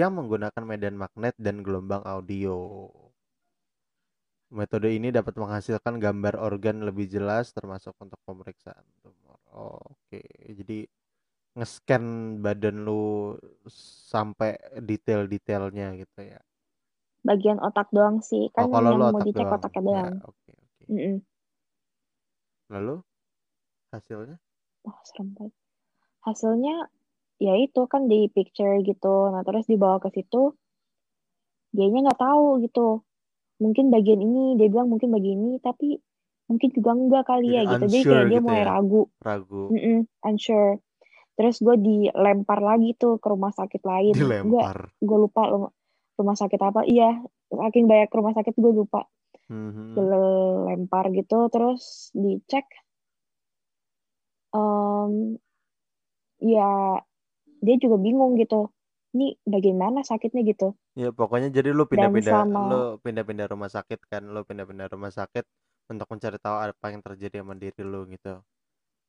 yang 0.00 0.12
menggunakan 0.18 0.64
medan 0.70 0.96
magnet 1.02 1.34
dan 1.46 1.56
gelombang 1.66 2.04
audio. 2.14 2.56
Metode 4.58 4.88
ini 4.98 5.08
dapat 5.18 5.34
menghasilkan 5.42 5.98
gambar 5.98 6.34
organ 6.48 6.76
lebih 6.88 7.06
jelas 7.10 7.50
termasuk 7.56 7.92
untuk 8.00 8.16
pemeriksaan 8.28 8.86
tumor. 9.02 9.36
Oke, 9.52 10.22
jadi 10.54 10.86
nge-scan 11.54 12.04
badan 12.44 12.76
lu 12.86 13.34
sampai 14.10 14.58
detail-detailnya 14.88 15.86
gitu 16.02 16.20
ya. 16.32 16.40
bagian 17.28 17.58
otak 17.68 17.88
doang 17.96 18.16
sih 18.28 18.42
kan 18.54 18.66
Oh, 18.66 18.74
kalau 18.74 18.90
yang 18.92 19.00
lu 19.00 19.04
mau 19.12 19.20
otak 19.22 19.26
dicek 19.28 19.46
doang. 19.46 19.56
otaknya 19.56 19.82
Ya, 19.86 19.86
doang 19.88 20.14
oke, 20.28 20.52
oke. 20.52 20.84
Mm-mm. 20.92 21.16
Lalu 22.72 22.94
hasilnya? 23.92 24.36
Wah, 24.84 24.98
serem 25.08 25.28
banget. 25.36 25.54
Hasilnya 26.26 26.74
ya 27.46 27.54
itu 27.66 27.80
kan 27.92 28.02
di 28.12 28.18
picture 28.34 28.76
gitu. 28.90 29.14
Nah, 29.32 29.42
terus 29.46 29.64
dibawa 29.72 29.96
ke 30.04 30.08
situ, 30.16 30.42
dianya 31.76 31.98
nggak 32.10 32.20
tahu 32.20 32.46
gitu. 32.64 33.02
Mungkin 33.62 33.86
bagian 33.94 34.20
ini, 34.20 34.58
dia 34.58 34.68
bilang 34.72 34.88
mungkin 34.92 35.10
bagian 35.14 35.38
ini, 35.44 35.56
tapi 35.62 35.98
mungkin 36.50 36.68
juga 36.76 36.90
enggak 36.98 37.24
kali 37.30 37.46
Jadi 37.48 37.56
ya 37.56 37.62
gitu. 37.70 37.84
Jadi 37.88 37.98
kayak 38.10 38.26
dia 38.30 38.40
gitu 38.40 38.46
mulai 38.46 38.62
ya, 38.62 38.68
ragu. 38.68 39.02
ragu, 39.24 39.62
Mm-mm, 39.72 39.98
unsure. 40.28 40.80
Terus 41.34 41.56
gue 41.58 41.76
dilempar 41.78 42.62
lagi 42.62 42.94
tuh 42.94 43.18
ke 43.18 43.26
rumah 43.26 43.50
sakit 43.50 43.82
lain. 43.82 44.14
Gue 44.14 44.22
dilempar. 44.22 44.94
gue 45.02 45.18
lupa 45.18 45.42
rumah, 45.50 45.70
rumah 46.14 46.36
sakit 46.38 46.60
apa. 46.62 46.80
Iya, 46.86 47.22
saking 47.50 47.90
banyak 47.90 48.10
rumah 48.14 48.32
sakit 48.34 48.54
gue 48.54 48.72
lupa. 48.72 49.02
Mhm. 49.50 49.98
Dilempar 49.98 51.10
gitu, 51.10 51.50
terus 51.50 52.14
dicek. 52.14 52.64
Em, 54.54 55.34
ya 56.38 57.02
dia 57.58 57.76
juga 57.82 57.96
bingung 57.98 58.38
gitu. 58.38 58.70
Ini 59.14 59.38
bagaimana 59.46 60.02
sakitnya 60.02 60.42
gitu. 60.42 60.74
Ya 60.98 61.14
pokoknya 61.14 61.50
jadi 61.50 61.70
lu 61.70 61.86
pindah-pindah, 61.86 62.34
selama 62.34 62.60
lu 62.70 62.82
pindah-pindah 63.02 63.46
rumah 63.50 63.70
sakit 63.70 64.10
kan, 64.10 64.26
lu 64.26 64.42
pindah-pindah 64.42 64.90
rumah 64.90 65.10
sakit 65.10 65.46
untuk 65.90 66.06
mencari 66.10 66.38
tahu 66.38 66.56
apa 66.58 66.86
yang 66.90 67.02
terjadi 67.02 67.42
sama 67.42 67.54
diri 67.58 67.82
lu 67.82 68.06
gitu. 68.10 68.42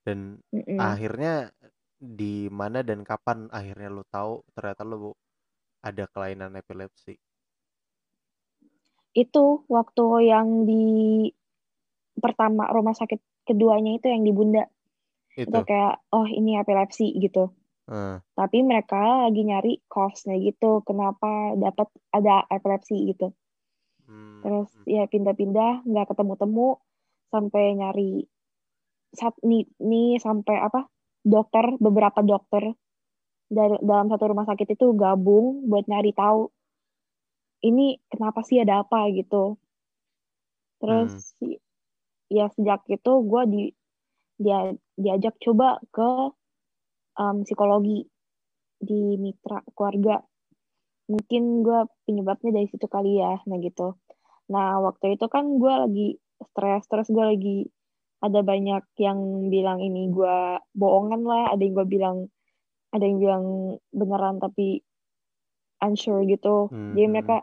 Dan 0.06 0.38
mm-mm. 0.54 0.78
akhirnya 0.78 1.50
di 2.00 2.52
mana 2.52 2.80
dan 2.84 3.02
kapan 3.08 3.48
akhirnya 3.52 3.90
lu 3.92 4.04
tahu 4.08 4.44
ternyata 4.56 4.84
lu 4.84 5.12
ada 5.84 6.06
kelainan 6.12 6.56
epilepsi. 6.60 7.16
itu 9.16 9.64
waktu 9.72 10.28
yang 10.28 10.68
di 10.68 10.84
pertama 12.20 12.68
rumah 12.76 12.92
sakit 12.92 13.48
keduanya 13.48 13.96
itu 13.96 14.12
yang 14.12 14.24
di 14.28 14.34
Bunda 14.36 14.64
itu 15.36 15.52
Itu. 15.52 15.60
kayak 15.68 15.96
oh 16.16 16.28
ini 16.28 16.60
epilepsi 16.60 17.16
gitu. 17.20 17.52
Eh, 17.92 18.18
Tapi 18.36 18.58
mereka 18.64 19.28
lagi 19.28 19.42
nyari 19.48 19.74
cause-nya 19.88 20.36
gitu, 20.40 20.84
kenapa 20.84 21.56
dapat 21.56 21.88
ada 22.12 22.44
epilepsi 22.52 22.96
gitu. 23.12 23.32
hmm, 24.08 24.40
Terus 24.44 24.70
hmm. 24.80 24.88
ya 24.88 25.04
pindah-pindah 25.12 25.88
nggak 25.88 26.08
ketemu-temu 26.12 26.80
sampai 27.32 27.64
nyari 27.80 28.12
saat 29.16 29.36
nih, 29.44 29.64
nih 29.80 30.20
sampai 30.20 30.60
apa 30.60 30.88
dokter 31.26 31.66
beberapa 31.82 32.22
dokter 32.22 32.78
dari 33.50 33.78
dalam 33.82 34.10
satu 34.10 34.30
rumah 34.30 34.46
sakit 34.46 34.78
itu 34.78 34.94
gabung 34.94 35.66
buat 35.66 35.90
nyari 35.90 36.14
tahu 36.14 36.50
ini 37.66 37.98
kenapa 38.14 38.46
sih 38.46 38.62
ada 38.62 38.86
apa 38.86 39.10
gitu. 39.10 39.58
Terus 40.78 41.34
Hmm. 41.42 41.58
ya 42.30 42.46
sejak 42.54 42.86
itu 42.90 43.12
gue 43.26 43.42
di 43.50 43.62
dia 44.38 44.70
diajak 45.00 45.40
coba 45.42 45.82
ke 45.90 46.10
um, 47.18 47.42
psikologi 47.42 48.06
di 48.78 49.18
mitra 49.18 49.66
keluarga. 49.74 50.22
Mungkin 51.10 51.66
gue 51.66 51.80
penyebabnya 52.06 52.52
dari 52.54 52.68
situ 52.70 52.86
kali 52.90 53.22
ya, 53.22 53.42
nah 53.46 53.58
gitu. 53.62 53.98
Nah 54.50 54.82
waktu 54.82 55.18
itu 55.18 55.26
kan 55.30 55.58
gue 55.58 55.74
lagi 55.74 56.08
stres, 56.52 56.86
terus 56.90 57.08
gue 57.10 57.26
lagi 57.26 57.58
ada 58.24 58.40
banyak 58.42 58.84
yang 59.02 59.20
bilang 59.52 59.84
ini 59.84 60.10
gue 60.10 60.38
bohongan 60.74 61.22
lah, 61.28 61.52
ada 61.52 61.62
yang 61.62 61.76
gue 61.76 61.88
bilang, 61.88 62.18
ada 62.96 63.04
yang 63.04 63.20
bilang 63.20 63.44
beneran 63.92 64.40
tapi 64.40 64.82
unsure 65.84 66.24
gitu. 66.26 66.72
Hmm, 66.72 66.96
Jadi 66.96 67.06
hmm, 67.06 67.14
mereka 67.14 67.38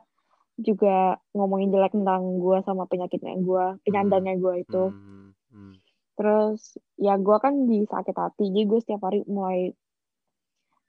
juga 0.61 1.17
ngomongin 1.33 1.73
jelek 1.73 1.97
tentang 1.97 2.41
gue 2.41 2.59
sama 2.65 2.89
penyakitnya 2.89 3.37
gue, 3.41 3.65
hmm, 3.77 3.81
penyandangnya 3.85 4.35
gue 4.41 4.55
itu. 4.65 4.85
hmm, 4.91 5.29
hmm. 5.53 5.75
Terus 6.17 6.61
ya 7.01 7.17
gue 7.17 7.37
kan 7.41 7.55
di 7.69 7.85
sakit 7.85 8.17
hati, 8.17 8.45
jadi 8.53 8.65
gue 8.69 8.81
setiap 8.81 9.03
hari 9.07 9.25
mulai 9.29 9.73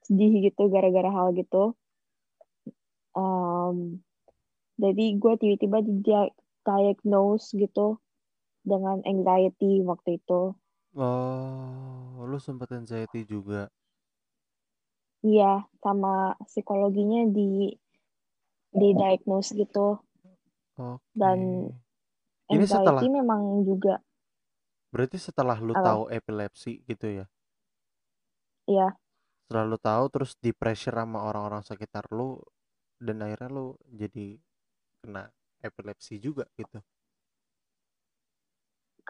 sedih 0.04 0.52
gitu 0.52 0.68
gara-gara 0.68 1.10
hal 1.12 1.32
gitu. 1.36 1.76
Um, 3.14 4.02
jadi 4.76 5.06
gue 5.22 5.34
tiba-tiba 5.38 5.80
di 5.86 6.02
diagnose 6.66 7.54
gitu 7.54 8.03
dengan 8.72 8.98
anxiety 9.12 9.72
waktu 9.90 10.10
itu. 10.20 10.42
Oh, 10.96 12.26
lu 12.30 12.38
sempat 12.46 12.70
anxiety 12.78 13.22
juga. 13.34 13.70
Iya, 15.30 15.52
sama 15.84 16.14
psikologinya 16.48 17.22
di 17.36 17.48
di 18.80 18.90
diagnose 19.00 19.50
gitu. 19.62 19.88
Oke. 20.78 21.14
Dan 21.22 21.40
Ini 22.54 22.66
setelah, 22.70 23.04
anxiety 23.04 23.12
memang 23.12 23.42
juga, 23.68 24.00
berarti 24.94 25.18
setelah 25.28 25.58
lu 25.68 25.76
apa? 25.76 25.84
tahu 25.86 26.02
epilepsi 26.18 26.72
gitu 26.90 27.08
ya? 27.20 27.26
Iya, 28.68 28.98
Setelah 29.46 29.66
lu 29.72 29.78
tahu 29.90 30.06
terus 30.14 30.32
di 30.44 30.52
pressure 30.62 30.98
sama 31.00 31.20
orang-orang 31.30 31.64
sekitar 31.70 32.06
lu 32.18 32.30
dan 33.06 33.18
akhirnya 33.26 33.50
lu 33.58 33.68
jadi 34.02 34.28
kena 35.04 35.24
epilepsi 35.68 36.16
juga 36.26 36.46
gitu. 36.60 36.80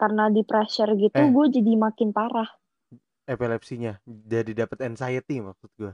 Karena 0.00 0.24
di 0.36 0.42
pressure 0.50 0.92
gitu 1.04 1.22
Eh, 1.22 1.34
gue 1.34 1.46
jadi 1.56 1.72
makin 1.86 2.08
parah. 2.16 2.48
epilepsinya 3.32 3.92
jadi 4.32 4.52
dapat 4.64 4.78
anxiety 4.88 5.36
maksud 5.46 5.70
gue 5.80 5.92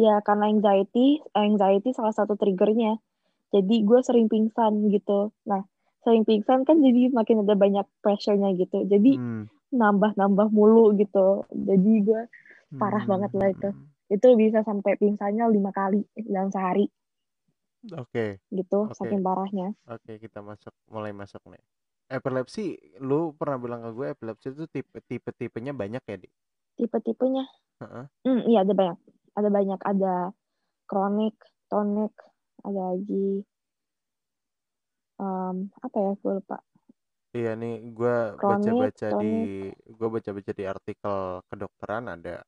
Iya, 0.00 0.14
karena 0.26 0.44
anxiety, 0.54 1.06
anxiety 1.46 1.88
salah 1.98 2.14
satu 2.18 2.34
triggernya. 2.40 2.92
Jadi 3.54 3.76
gue 3.88 4.00
sering 4.08 4.26
pingsan 4.32 4.74
gitu. 4.96 5.20
Nah, 5.50 5.62
sering 6.04 6.24
pingsan 6.28 6.60
kan 6.68 6.76
jadi 6.86 7.02
makin 7.18 7.42
ada 7.44 7.54
banyak 7.64 7.86
pressure-nya 8.04 8.50
gitu. 8.62 8.78
Jadi 8.92 9.12
hmm. 9.12 9.48
nambah-nambah 9.82 10.48
mulu 10.58 10.84
gitu. 11.02 11.26
Jadi 11.68 11.92
gue 12.08 12.22
parah 12.80 13.04
Hmm, 13.04 13.10
banget 13.10 13.32
lah 13.38 13.48
itu. 13.56 13.68
Itu 14.14 14.26
bisa 14.42 14.60
sampai 14.68 14.92
pingsannya 15.02 15.44
lima 15.56 15.70
kali 15.78 16.00
dalam 16.34 16.50
sehari 16.54 16.86
oke 18.00 18.24
gitu, 18.56 18.80
Oke. 18.92 18.96
saking 18.98 19.20
parahnya. 19.26 19.66
oke 19.94 20.12
kita 20.24 20.40
masuk 20.50 20.74
mulai 20.94 21.12
masuk 21.20 21.42
nih 21.52 21.62
epilepsi 22.08 22.76
lu 23.00 23.32
pernah 23.38 23.56
bilang 23.60 23.80
ke 23.84 23.90
gue 23.96 24.06
epilepsi 24.14 24.46
itu 24.54 24.64
tipe 24.70 24.98
tipe 25.08 25.30
tipenya 25.36 25.72
banyak 25.72 26.02
ya 26.04 26.16
di 26.20 26.28
Tipe-tipenya, 26.74 27.44
Heeh. 27.80 28.06
hmm, 28.26 28.40
iya 28.50 28.58
ada 28.66 28.74
banyak. 28.74 28.98
Ada 29.38 29.48
banyak, 29.50 29.80
ada 29.92 30.14
kronik, 30.90 31.36
tonik, 31.70 32.14
ada 32.66 32.80
lagi 32.94 33.42
em, 35.22 35.56
apa 35.86 35.96
ya, 36.04 36.12
gue 36.20 36.32
lupa. 36.38 36.58
Iya 37.34 37.50
nih, 37.58 37.74
gue 37.98 38.14
Kronik, 38.38 38.94
baca-baca 38.94 39.08
di 39.22 39.34
gue 39.98 40.08
baca-baca 40.14 40.52
di 40.54 40.64
artikel 40.74 41.16
kedokteran 41.50 42.04
ada 42.14 42.46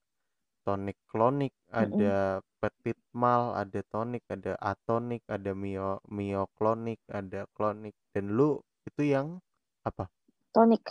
tonik 0.66 0.98
klonik, 1.10 1.54
ada 1.70 2.42
petit 2.62 2.98
mal, 3.14 3.54
ada 3.62 3.80
tonik, 3.94 4.22
ada 4.30 4.52
atonik, 4.62 5.22
ada 5.30 5.50
mio 5.54 5.98
mioklonik, 6.10 7.00
ada 7.10 7.46
klonik. 7.54 7.94
Dan 8.14 8.34
lu 8.38 8.62
itu 8.88 9.02
yang 9.14 9.38
apa? 9.86 10.10
Tonik, 10.50 10.82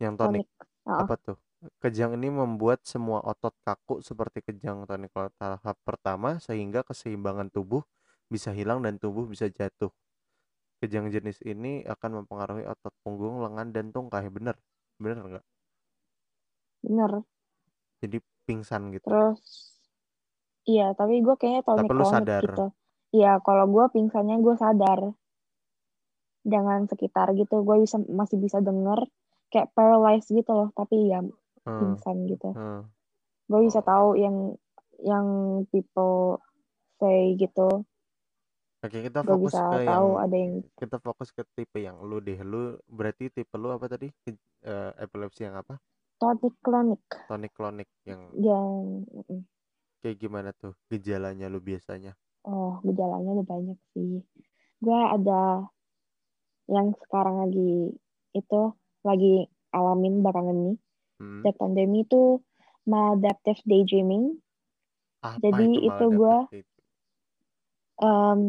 Yang 0.00 0.14
tonik 0.16 0.46
tonik. 0.48 0.48
Apa 0.88 1.14
tuh? 1.20 1.36
Kejang 1.80 2.16
ini 2.16 2.28
membuat 2.28 2.84
semua 2.84 3.24
otot 3.24 3.52
kaku 3.64 4.00
seperti 4.04 4.44
kejang 4.44 4.84
tonik 4.84 5.12
tahap 5.40 5.76
pertama 5.84 6.36
sehingga 6.40 6.84
keseimbangan 6.84 7.48
tubuh 7.52 7.84
bisa 8.28 8.52
hilang 8.52 8.80
dan 8.84 8.96
tubuh 9.00 9.24
bisa 9.28 9.48
jatuh. 9.48 9.92
Kejang 10.80 11.08
jenis 11.08 11.40
ini 11.44 11.84
akan 11.88 12.24
mempengaruhi 12.24 12.68
otot 12.68 12.92
punggung, 13.00 13.40
lengan, 13.40 13.72
dan 13.72 13.88
tungkai. 13.92 14.28
Bener? 14.28 14.56
Bener 15.00 15.16
nggak? 15.24 15.44
Bener. 16.84 17.24
Jadi 18.04 18.20
pingsan 18.44 18.92
gitu. 18.92 19.08
Terus, 19.08 19.40
iya, 20.68 20.92
tapi 20.92 21.24
gue 21.24 21.32
kayaknya 21.40 21.64
tonik 21.64 21.88
Tapi 21.88 21.96
lu 21.96 22.04
sadar. 22.04 22.42
gitu. 22.44 22.66
Iya, 23.16 23.40
kalau 23.40 23.64
gue 23.72 23.84
pingsannya 23.88 24.36
gue 24.44 24.54
sadar. 24.60 25.00
Jangan 26.44 26.86
sekitar 26.88 27.32
gitu, 27.34 27.64
gue 27.64 27.76
bisa 27.80 27.96
masih 28.04 28.36
bisa 28.36 28.60
denger 28.60 29.08
kayak 29.48 29.72
paralyzed 29.72 30.28
gitu 30.28 30.50
loh, 30.52 30.68
tapi 30.76 31.08
ya 31.08 31.24
Hmm, 31.64 31.80
pingsan 31.80 32.28
gitu. 32.28 32.52
hmm. 32.52 32.80
Gue 33.48 33.60
bisa 33.64 33.80
tahu 33.80 34.16
yang 34.20 34.56
yang 35.00 35.26
people 35.72 36.40
say 37.00 37.32
gitu. 37.40 37.84
Oke, 38.84 39.00
kita 39.00 39.24
fokus 39.24 39.56
bisa 39.56 39.64
ke 39.64 39.78
tahu 39.88 40.06
yang 40.12 40.20
ada 40.20 40.36
yang 40.36 40.52
kita 40.76 40.96
fokus 41.00 41.28
ke 41.32 41.42
tipe 41.56 41.80
yang 41.80 41.96
lu 42.04 42.20
deh. 42.20 42.36
Lu 42.44 42.76
berarti 42.92 43.32
tipe 43.32 43.56
lu 43.56 43.72
apa 43.72 43.88
tadi? 43.88 44.12
Eh, 44.64 44.92
epilepsi 45.00 45.48
yang 45.48 45.56
apa? 45.56 45.80
tonik 46.20 46.54
kronik. 46.64 47.04
Tonik 47.28 47.52
klonik 47.52 47.88
yang 48.04 48.20
Yang 48.36 48.72
kayak 50.04 50.16
gimana 50.20 50.50
tuh 50.52 50.76
gejalanya 50.92 51.48
lu 51.48 51.60
biasanya? 51.64 52.12
oh 52.44 52.76
gejalanya 52.84 53.40
ada 53.40 53.44
banyak 53.44 53.78
sih. 53.96 54.20
Gue 54.84 55.00
ada 55.00 55.64
yang 56.68 56.96
sekarang 57.04 57.44
lagi 57.44 57.92
itu 58.32 58.60
lagi 59.04 59.48
alamin 59.70 60.24
belakangan 60.24 60.56
ini. 60.56 60.74
Hmm. 61.20 61.40
Sejak 61.42 61.56
pandemi 61.60 62.02
itu 62.02 62.40
maladaptive 62.84 63.60
daydreaming. 63.64 64.38
Apa 65.24 65.40
Jadi 65.40 65.68
itu 65.84 66.04
gua- 66.12 66.48
daydreaming? 66.48 66.72
Um, 67.94 68.40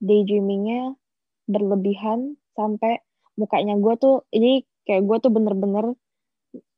daydreamingnya 0.00 0.96
berlebihan 1.44 2.40
sampai 2.56 3.04
mukanya 3.36 3.76
gue 3.76 3.94
tuh 4.00 4.24
ini 4.32 4.64
kayak 4.88 5.04
gue 5.04 5.16
tuh 5.20 5.28
bener-bener 5.28 5.92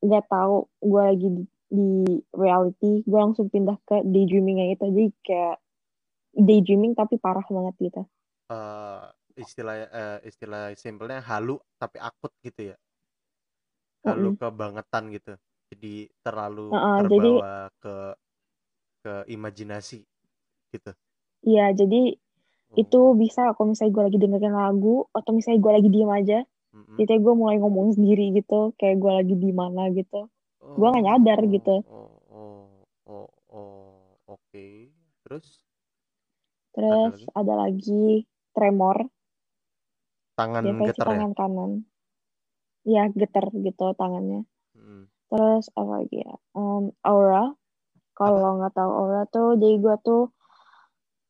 nggak 0.03 0.25
tahu 0.27 0.67
gue 0.83 1.01
lagi 1.07 1.27
di, 1.31 1.43
di 1.71 1.87
reality 2.35 3.07
gue 3.07 3.19
langsung 3.19 3.47
pindah 3.47 3.79
ke 3.87 4.03
daydreamingnya 4.03 4.75
itu 4.75 4.85
jadi 4.91 5.07
kayak 5.23 5.57
daydreaming 6.35 6.99
tapi 6.99 7.15
parah 7.15 7.45
banget 7.47 7.75
gitu 7.79 8.03
Eh, 8.47 9.03
istilah 9.37 9.75
eh, 9.87 10.19
istilah 10.25 10.73
simpelnya 10.73 11.21
halu 11.21 11.55
tapi 11.77 11.97
akut 11.97 12.33
gitu 12.41 12.73
ya. 12.73 12.77
Halu 14.03 14.33
kebangetan 14.35 15.11
gitu. 15.11 15.33
Jadi 15.67 15.93
terlalu 16.21 16.71
Heeh, 16.71 16.97
jadi- 17.05 17.37
terbawa 17.37 17.53
ke 17.77 17.95
ke 18.97 19.13
imajinasi 19.29 20.03
gitu. 20.73 20.91
Iya 21.43 21.71
jadi 21.71 22.17
Oh. 22.67 22.75
itu 22.75 22.99
bisa 23.15 23.55
kalau 23.55 23.71
misalnya 23.71 23.95
gue 23.95 24.03
lagi 24.11 24.19
dengerin 24.19 24.51
lagu 24.51 25.07
atau 25.15 25.31
misalnya 25.31 25.63
gue 25.63 25.71
lagi 25.71 25.87
diem 25.87 26.11
aja 26.11 26.39
Mm-mm. 26.75 26.99
jadi 26.99 27.15
gue 27.15 27.31
mulai 27.31 27.63
ngomong 27.63 27.95
sendiri 27.95 28.35
gitu 28.35 28.75
kayak 28.75 28.99
gue 28.99 29.11
lagi 29.15 29.35
di 29.39 29.55
mana 29.55 29.87
gitu 29.87 30.27
gua 30.59 30.91
nggak 30.91 31.05
nyadar 31.07 31.39
Oh, 31.39 31.47
gitu. 31.47 31.75
Oh, 31.87 32.11
oh, 32.27 32.67
oh, 33.07 33.27
oh, 33.47 33.95
oke. 34.27 34.67
Terus 35.23 35.63
terus 36.75 37.23
lagi? 37.23 37.25
ada 37.31 37.53
lagi 37.55 38.05
tremor 38.51 39.07
tangan 40.37 40.61
biasanya 40.61 40.77
sih 40.77 40.87
getar 40.87 41.03
ya? 41.03 41.09
tangan 41.09 41.31
kanan 41.33 41.71
ya 42.85 43.03
getar 43.11 43.45
gitu 43.51 43.85
tangannya 43.93 44.41
Mm. 44.71 45.09
terus 45.27 45.65
apa 45.73 45.91
lagi 45.97 46.21
ya 46.21 46.33
Em, 46.53 46.93
aura 47.01 47.49
kalau 48.13 48.49
nggak 48.55 48.71
tahu 48.71 48.91
aura 48.93 49.25
tuh 49.25 49.53
jadi 49.53 49.75
gue 49.75 49.95
tuh 49.99 50.23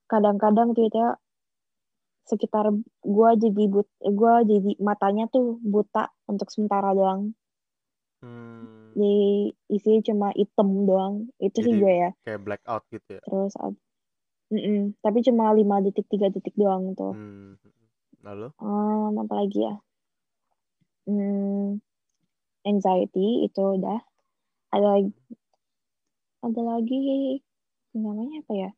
kadang-kadang 0.05 0.71
tuh 0.71 0.85
ya 0.85 1.15
sekitar 2.23 2.67
gue 3.01 3.29
jadi 3.37 3.63
but 3.65 3.87
gue 3.97 4.33
jadi 4.45 4.71
matanya 4.77 5.25
tuh 5.27 5.57
buta 5.61 6.11
untuk 6.25 6.47
sementara 6.47 6.91
doang 6.91 7.31
Hmm, 8.17 8.91
jadi 8.91 9.13
isinya 9.69 10.01
cuma 10.03 10.27
hitam 10.33 10.69
doang 10.83 11.13
itu 11.37 11.61
sih 11.61 11.69
Jadi- 11.69 11.79
gue 11.79 11.93
ya 11.97 12.09
kayak 12.19 12.41
blackout 12.41 12.83
gitu 12.89 13.09
ya? 13.11 13.21
terus 13.21 13.53
ad- 13.55 13.77
Mm-mm. 14.49 14.97
tapi 14.99 15.21
cuma 15.21 15.51
5 15.51 15.79
detik 15.79 16.07
3 16.07 16.27
detik 16.27 16.51
doang 16.53 16.91
tuh 16.91 17.13
Hmm. 17.13 17.55
Lalu? 18.27 18.47
Em, 18.59 19.13
apa 19.23 19.33
lagi 19.39 19.59
ya? 19.63 19.75
Hmm, 21.07 21.79
anxiety 22.67 23.47
itu 23.47 23.61
udah. 23.79 24.03
Ada 24.75 24.87
lagi 24.99 25.15
ada 26.43 26.61
lagi 26.61 26.99
namanya 27.95 28.43
apa 28.43 28.53
ya? 28.53 28.71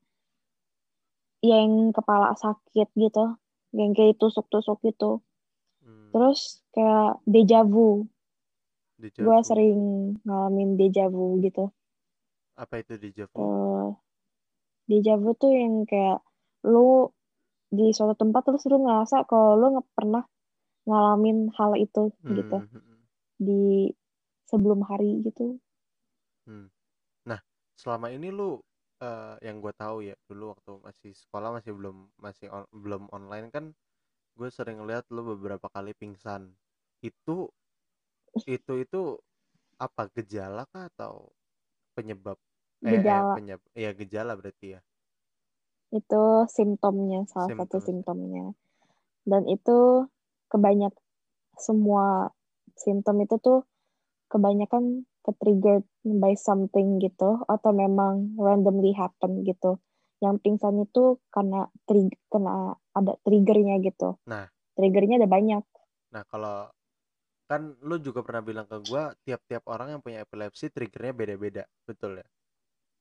Yang 1.41 1.97
kepala 1.97 2.37
sakit 2.37 2.93
gitu 2.93 3.41
yang 3.73 3.97
kayak 3.97 4.21
tusuk-tusuk 4.21 4.77
gitu. 4.85 5.25
Hmm. 5.79 6.13
terus 6.13 6.61
kayak 6.75 7.17
deja 7.25 7.65
vu. 7.65 8.05
Deja 8.99 9.23
gue 9.25 9.39
sering 9.41 9.79
ngalamin 10.21 10.77
deja 10.77 11.09
vu 11.09 11.41
gitu. 11.41 11.73
Apa 12.53 12.85
itu 12.85 13.01
deja 13.01 13.25
vu? 13.25 13.33
Terus 13.33 13.97
deja 14.85 15.17
vu 15.17 15.33
tuh 15.33 15.53
yang 15.53 15.89
kayak 15.89 16.21
lu 16.65 17.09
di 17.77 17.85
suatu 17.95 18.15
tempat 18.21 18.41
terus 18.47 18.63
lu 18.71 18.77
ngerasa 18.85 19.17
kalau 19.29 19.51
lu 19.59 19.65
nggak 19.75 19.89
pernah 19.97 20.23
ngalamin 20.87 21.37
hal 21.57 21.71
itu 21.85 22.03
gitu 22.37 22.57
Hmm, 22.57 22.67
hmm, 22.71 22.79
hmm. 22.79 22.99
di 23.47 23.61
sebelum 24.49 24.79
hari 24.89 25.11
gitu 25.27 25.45
Selama 27.81 28.07
ini 28.13 28.29
lu 28.29 28.59
eh, 29.01 29.35
yang 29.47 29.57
gue 29.63 29.73
tahu 29.73 29.97
ya 30.09 30.15
dulu 30.29 30.53
waktu 30.53 30.71
masih 30.85 31.11
sekolah 31.15 31.49
masih 31.57 31.71
belum 31.77 31.97
masih 32.19 32.47
on- 32.51 32.71
belum 32.83 33.03
online 33.17 33.47
kan 33.55 33.65
gue 34.39 34.49
sering 34.57 34.79
lihat 34.89 35.05
lu 35.15 35.21
beberapa 35.35 35.67
kali 35.75 35.91
pingsan. 36.01 36.43
Itu 37.03 37.49
itu 38.55 38.73
itu 38.83 39.01
apa 39.85 40.03
gejala 40.15 40.63
kah 40.73 40.85
atau 40.91 41.13
penyebab? 41.97 42.37
Eh, 42.85 43.01
eh, 43.19 43.23
Gejala. 43.23 43.35
penyebab. 43.35 43.65
Iya 43.77 43.91
gejala 43.99 44.33
berarti 44.39 44.67
ya. 44.77 44.81
Itu 45.89 46.23
simptomnya 46.51 47.25
salah 47.29 47.49
satu 47.53 47.81
Simptom. 47.81 47.85
simptomnya 47.85 48.45
dan 49.25 49.45
itu 49.49 50.05
kebanyak 50.49 50.93
semua 51.57 52.31
simptom 52.77 53.19
itu 53.25 53.35
tuh 53.41 53.65
kebanyakan 54.29 55.03
ke-triggered 55.25 55.85
by 56.05 56.33
something 56.37 57.01
gitu 57.01 57.41
atau 57.49 57.71
memang 57.73 58.37
randomly 58.39 58.93
happen 58.95 59.43
gitu 59.43 59.81
yang 60.23 60.37
pingsan 60.39 60.83
itu 60.83 61.17
karena 61.33 61.67
tri- 61.87 62.19
kena 62.31 62.75
ada 62.95 63.13
triggernya 63.25 63.81
gitu 63.83 64.15
Nah. 64.29 64.47
triggernya 64.77 65.19
ada 65.25 65.29
banyak 65.29 65.63
Nah 66.13 66.23
kalau 66.25 66.69
kan 67.49 67.73
lu 67.81 67.97
juga 67.97 68.21
pernah 68.21 68.45
bilang 68.45 68.67
ke 68.69 68.77
gue 68.77 69.03
tiap-tiap 69.25 69.65
orang 69.73 69.97
yang 69.97 70.01
punya 70.05 70.21
epilepsi 70.21 70.69
triggernya 70.69 71.13
beda-beda, 71.17 71.63
betul 71.85 72.21
ya? 72.21 72.27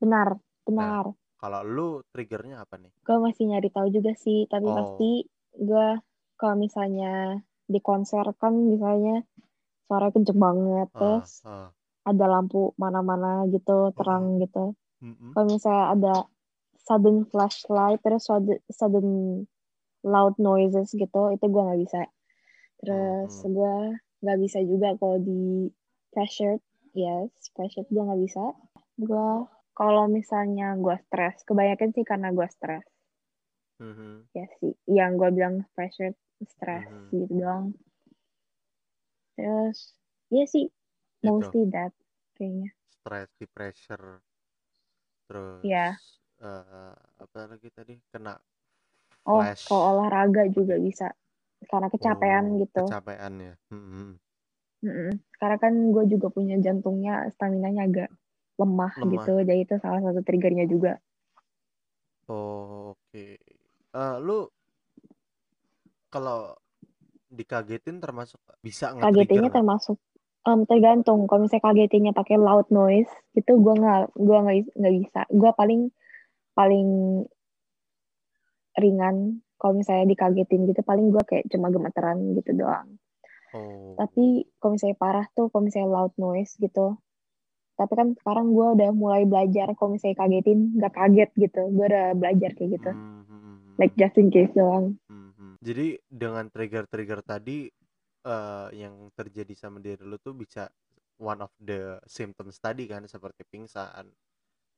benar 0.01 0.39
benar 0.65 1.05
Kalau 1.39 1.63
lu 1.63 1.89
triggernya 2.11 2.67
apa 2.67 2.77
nih? 2.83 2.91
gue 3.09 3.17
masih 3.17 3.49
nyari 3.49 3.73
tahu 3.73 3.89
juga 3.89 4.13
sih 4.13 4.45
tapi 4.53 4.69
Oh. 4.69 4.77
pasti 4.77 5.25
gue 5.57 5.89
kalau 6.37 6.55
misalnya 6.61 7.41
di 7.65 7.81
konser 7.81 8.21
kan 8.37 8.53
misalnya 8.53 9.25
suara 9.89 10.13
kenceng 10.13 10.37
banget 10.37 10.93
Ah, 10.93 10.99
terus 11.01 11.41
ah. 11.49 11.73
ada 12.05 12.27
lampu 12.29 12.77
mana-mana 12.77 13.49
gitu 13.49 13.97
terang 13.97 14.37
gitu 14.45 14.77
Mm-mm. 15.01 15.33
kalau 15.33 15.47
misalnya 15.49 15.85
ada 15.97 16.15
sudden 16.85 17.25
flashlight 17.33 18.01
terus 18.05 18.29
sudden, 18.69 19.09
loud 20.05 20.37
noises 20.37 20.93
gitu 20.93 21.23
itu 21.33 21.45
gue 21.49 21.63
nggak 21.65 21.81
bisa 21.81 22.03
terus 22.85 23.33
Mhm. 23.41 23.57
gue 23.57 23.75
nggak 24.21 24.39
bisa 24.45 24.59
juga 24.69 24.89
kalau 25.01 25.17
di 25.17 25.73
pressured 26.13 26.61
yes 26.93 27.33
pressured 27.57 27.89
gue 27.89 28.05
nggak 28.05 28.21
bisa 28.21 28.53
gue 29.01 29.29
kalau 29.79 30.11
misalnya 30.11 30.75
gue 30.75 30.97
stres 31.07 31.47
kebanyakan 31.47 31.95
sih 31.95 32.03
karena 32.03 32.35
gue 32.35 32.49
stres 32.51 32.83
Mhm. 33.79 34.27
ya 34.35 34.47
sih 34.59 34.75
yang 34.91 35.15
gue 35.15 35.31
bilang 35.31 35.63
pressured 35.79 36.19
stres 36.43 36.83
Mhm. 36.83 37.15
gitu 37.15 37.33
doang 37.39 37.67
terus 39.39 39.95
ya 40.35 40.45
sih 40.51 40.67
Itu 41.23 41.27
mostly 41.31 41.63
that 41.71 41.95
kayaknya 42.35 42.75
stress, 42.91 43.31
di 43.39 43.47
pressure, 43.47 44.21
terus 45.31 45.63
Iya. 45.65 45.87
eh, 46.43 46.95
apa 47.23 47.39
lagi 47.51 47.69
tadi 47.71 47.95
kena 48.13 48.35
oh 49.31 49.39
flash. 49.41 49.65
kalau 49.67 49.83
olahraga 49.95 50.45
juga 50.51 50.75
bisa 50.79 51.07
karena 51.71 51.89
kecapean 51.91 52.45
Oh, 52.47 52.59
gitu 52.63 52.83
Kecapean 52.87 53.35
ya. 53.39 53.55
Mhm. 53.71 54.19
Mm-mm. 54.79 55.11
Karena 55.43 55.57
kan 55.59 55.75
gue 55.91 56.05
juga 56.07 56.31
punya 56.31 56.55
jantungnya, 56.63 57.27
stamina-nya 57.35 57.83
agak 57.91 58.11
lemah, 58.59 58.93
Lemah. 58.99 59.13
gitu. 59.15 59.33
Jadi 59.47 59.61
itu 59.63 59.75
salah 59.79 60.03
satu 60.03 60.21
triggernya 60.27 60.67
juga. 60.67 60.99
Oh, 62.29 62.93
oke. 62.93 63.27
Eh, 63.89 64.17
lu 64.21 64.45
kalau 66.13 66.53
dikagetin 67.29 68.01
termasuk 68.01 68.41
bisa 68.65 68.93
Kagetinnya 68.97 69.53
nggak? 69.53 69.57
termasuk 69.61 69.97
em, 70.49 70.61
tergantung. 70.65 71.29
Kalau 71.29 71.45
misalnya 71.45 71.65
kagetinnya 71.65 72.13
pakai 72.17 72.37
loud 72.41 72.69
noise, 72.73 73.11
itu 73.37 73.53
gue 73.53 73.75
nggak 73.77 74.17
gue 74.17 74.39
nggak 74.39 74.57
nggak 74.77 74.95
bisa. 75.01 75.21
Gue 75.33 75.51
paling 75.55 75.93
paling 76.53 76.89
ringan. 78.77 79.41
Kalau 79.59 79.75
misalnya 79.75 80.07
dikagetin 80.07 80.71
gitu, 80.71 80.81
paling 80.87 81.11
gue 81.11 81.23
kayak 81.27 81.51
cuma 81.51 81.67
gemeteran 81.69 82.33
gitu 82.39 82.55
doang. 82.55 82.95
Oh. 83.51 83.99
Tapi 83.99 84.47
kalau 84.63 84.79
misalnya 84.79 84.97
parah 85.01 85.27
tuh, 85.35 85.51
kalau 85.51 85.67
misalnya 85.67 85.91
loud 85.91 86.15
noise 86.15 86.55
gitu. 86.63 86.95
Tapi 87.79 87.93
kan 87.95 88.09
sekarang 88.19 88.51
gue 88.51 88.69
udah 88.75 88.91
mulai 88.91 89.23
belajar 89.23 89.71
kalau 89.79 89.95
misalnya 89.95 90.19
kagetin, 90.19 90.75
nggak 90.75 90.95
kaget 90.99 91.31
gitu. 91.39 91.63
Gue 91.71 91.87
udah 91.87 92.07
belajar 92.19 92.51
kayak 92.59 92.71
gitu. 92.75 92.91
Hmm, 92.91 93.23
hmm, 93.23 93.41
hmm, 93.41 93.75
Like 93.79 93.95
hmm, 93.95 94.01
just 94.03 94.17
in 94.19 94.29
case 94.35 94.53
doang. 94.59 94.99
hmm, 95.07 95.31
hmm. 95.39 95.53
Jadi 95.63 95.87
dengan 96.11 96.51
trigger-trigger 96.51 97.23
tadi 97.23 97.71
eh, 98.27 98.69
yang 98.75 99.15
terjadi 99.15 99.55
sama 99.55 99.79
diri 99.79 100.03
lu 100.03 100.19
tuh 100.19 100.35
bisa 100.35 100.67
one 101.23 101.43
of 101.43 101.55
the 101.63 101.99
symptoms 102.07 102.59
tadi 102.59 102.87
kan 102.87 103.07
seperti 103.07 103.43
pingsan 103.47 104.07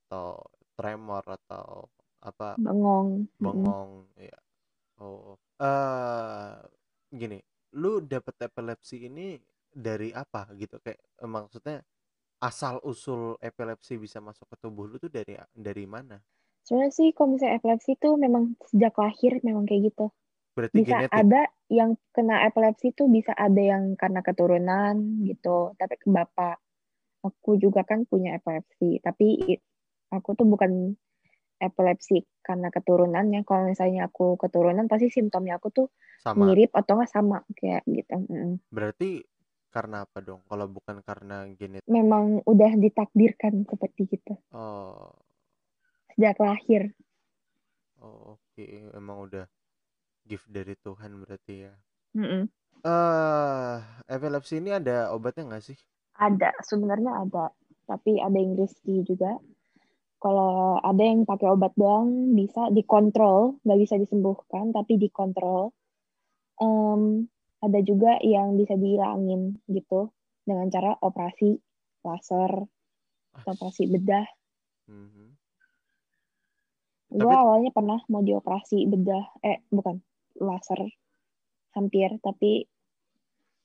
atau 0.08 0.40
tremor 0.76 1.24
atau 1.24 1.88
apa 2.20 2.56
Bengong. 2.60 3.28
Bengong 3.40 4.08
ya. 4.20 4.38
Oh. 5.00 5.40
eh 5.60 6.56
gini, 7.08 7.40
lu 7.76 8.04
dapet 8.04 8.36
epilepsi 8.44 9.08
ini 9.08 9.40
dari 9.70 10.12
apa 10.12 10.50
gitu 10.56 10.76
kayak 10.82 11.00
eh, 11.00 11.30
maksudnya 11.30 11.78
asal 12.40 12.80
usul 12.88 13.36
epilepsi 13.44 14.00
bisa 14.00 14.18
masuk 14.18 14.48
ke 14.48 14.56
tubuh 14.56 14.88
lu 14.88 14.96
tuh 14.96 15.12
dari 15.12 15.36
dari 15.52 15.84
mana? 15.84 16.16
Sebenarnya 16.64 16.92
sih 16.92 17.08
kalau 17.12 17.36
misalnya 17.36 17.60
epilepsi 17.60 18.00
tuh 18.00 18.16
memang 18.16 18.56
sejak 18.68 18.96
lahir 18.96 19.40
memang 19.44 19.68
kayak 19.68 19.92
gitu. 19.92 20.08
Berarti 20.56 20.76
Bisa 20.82 20.96
genetik. 21.04 21.14
ada 21.14 21.42
yang 21.70 21.90
kena 22.10 22.36
epilepsi 22.48 22.92
tuh 22.96 23.06
bisa 23.06 23.32
ada 23.36 23.60
yang 23.60 23.94
karena 23.94 24.20
keturunan 24.24 24.94
gitu. 25.24 25.76
Tapi 25.76 25.94
ke 26.00 26.08
bapak 26.10 26.56
aku 27.24 27.60
juga 27.60 27.84
kan 27.84 28.04
punya 28.08 28.36
epilepsi. 28.36 28.98
Tapi 29.04 29.56
aku 30.10 30.28
tuh 30.34 30.46
bukan 30.48 30.96
epilepsi 31.60 32.24
karena 32.40 32.72
keturunannya. 32.72 33.44
Kalau 33.44 33.68
misalnya 33.68 34.08
aku 34.08 34.40
keturunan 34.40 34.88
pasti 34.88 35.12
simptomnya 35.12 35.60
aku 35.60 35.68
tuh 35.70 35.86
Sama. 36.24 36.50
mirip 36.50 36.72
atau 36.72 36.98
nggak 36.98 37.12
sama 37.12 37.44
kayak 37.56 37.84
gitu. 37.88 38.16
Mm. 38.26 38.60
Berarti 38.72 39.20
karena 39.70 39.96
apa 40.04 40.18
dong? 40.20 40.40
Kalau 40.50 40.66
bukan 40.68 40.96
karena 41.08 41.46
genetik. 41.58 41.86
Memang 41.88 42.42
udah 42.46 42.72
ditakdirkan 42.76 43.64
seperti 43.70 44.00
gitu 44.10 44.34
Oh, 44.52 45.14
sejak 46.14 46.36
lahir. 46.42 46.82
oh 48.02 48.36
oke, 48.36 48.64
emang 48.98 49.18
udah 49.26 49.44
gift 50.28 50.46
dari 50.50 50.74
Tuhan 50.84 51.10
berarti 51.22 51.54
ya. 51.66 51.72
Mm-mm. 52.14 52.42
Eh, 52.80 53.76
epilepsi 54.14 54.54
ini 54.60 54.70
ada 54.72 55.12
obatnya 55.14 55.44
nggak 55.48 55.64
sih? 55.68 55.78
Ada, 56.26 56.50
sebenarnya 56.68 57.12
ada. 57.24 57.44
Tapi 57.90 58.12
ada 58.26 58.38
yang 58.38 58.54
risky 58.60 59.02
juga. 59.10 59.30
Kalau 60.22 60.78
ada 60.84 61.02
yang 61.10 61.24
pakai 61.24 61.48
obat 61.54 61.72
doang, 61.80 62.08
bisa 62.38 62.68
dikontrol, 62.76 63.56
nggak 63.64 63.80
bisa 63.82 63.94
disembuhkan, 64.02 64.64
tapi 64.76 64.92
dikontrol. 65.00 65.72
Em, 66.60 67.02
ada 67.60 67.78
juga 67.80 68.16
yang 68.24 68.56
bisa 68.56 68.74
dihilangin 68.74 69.60
gitu, 69.68 70.08
dengan 70.42 70.66
cara 70.68 70.96
operasi 70.98 71.60
laser, 72.00 72.52
atau 73.36 73.50
operasi 73.52 73.84
bedah. 73.86 74.26
Mhm. 74.88 75.26
Gue 77.10 77.26
Tapi- 77.26 77.42
awalnya 77.42 77.70
pernah 77.74 77.98
mau 78.06 78.22
dioperasi 78.22 78.86
bedah, 78.86 79.24
eh 79.42 79.60
bukan, 79.68 79.98
laser, 80.38 80.88
hampir, 81.74 82.16
tapi 82.22 82.64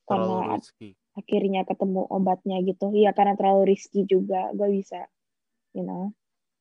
Terlalu 0.05 0.29
karena 0.37 0.55
risky. 0.57 0.89
akhirnya 1.15 1.61
ketemu 1.65 2.01
obatnya 2.09 2.57
gitu. 2.61 2.93
Iya, 2.93 3.13
karena 3.13 3.33
terlalu 3.33 3.73
risky 3.73 4.05
juga, 4.05 4.49
gue 4.53 4.69
bisa, 4.69 5.07
you 5.73 5.81
know. 5.81 6.11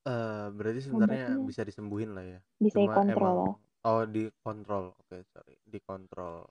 Eh, 0.05 0.47
berarti 0.53 0.85
sebenarnya 0.85 1.33
Obatnya. 1.35 1.49
bisa 1.49 1.63
disembuhin 1.65 2.13
lah 2.13 2.25
ya. 2.25 2.41
bisa 2.61 2.77
Cuma 2.77 2.93
dikontrol. 2.93 3.37
emang 3.41 3.57
oh 3.85 4.05
dikontrol. 4.05 4.85
Oke, 5.01 5.25
sorry. 5.33 5.57
Dikontrol. 5.65 6.45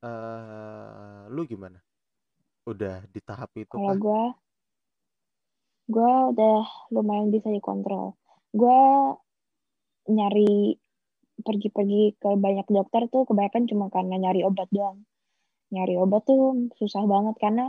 Eh, 0.00 1.22
lu 1.28 1.44
gimana? 1.44 1.76
Udah 2.64 3.04
di 3.12 3.20
tahap 3.20 3.52
itu 3.56 3.76
Kalau 3.76 3.96
gue, 4.00 4.22
gue 5.92 6.12
udah 6.32 6.88
lumayan 6.88 7.28
bisa 7.28 7.52
dikontrol. 7.52 8.16
Gue 8.56 8.80
nyari 10.08 10.80
pergi-pergi 11.40 12.16
ke 12.16 12.30
banyak 12.36 12.68
dokter 12.68 13.08
tuh 13.12 13.28
kebanyakan 13.28 13.68
cuma 13.68 13.86
karena 13.92 14.16
nyari 14.16 14.40
obat 14.40 14.68
doang. 14.72 15.04
Nyari 15.72 16.00
obat 16.00 16.24
tuh 16.24 16.72
susah 16.80 17.04
banget 17.04 17.36
karena 17.36 17.68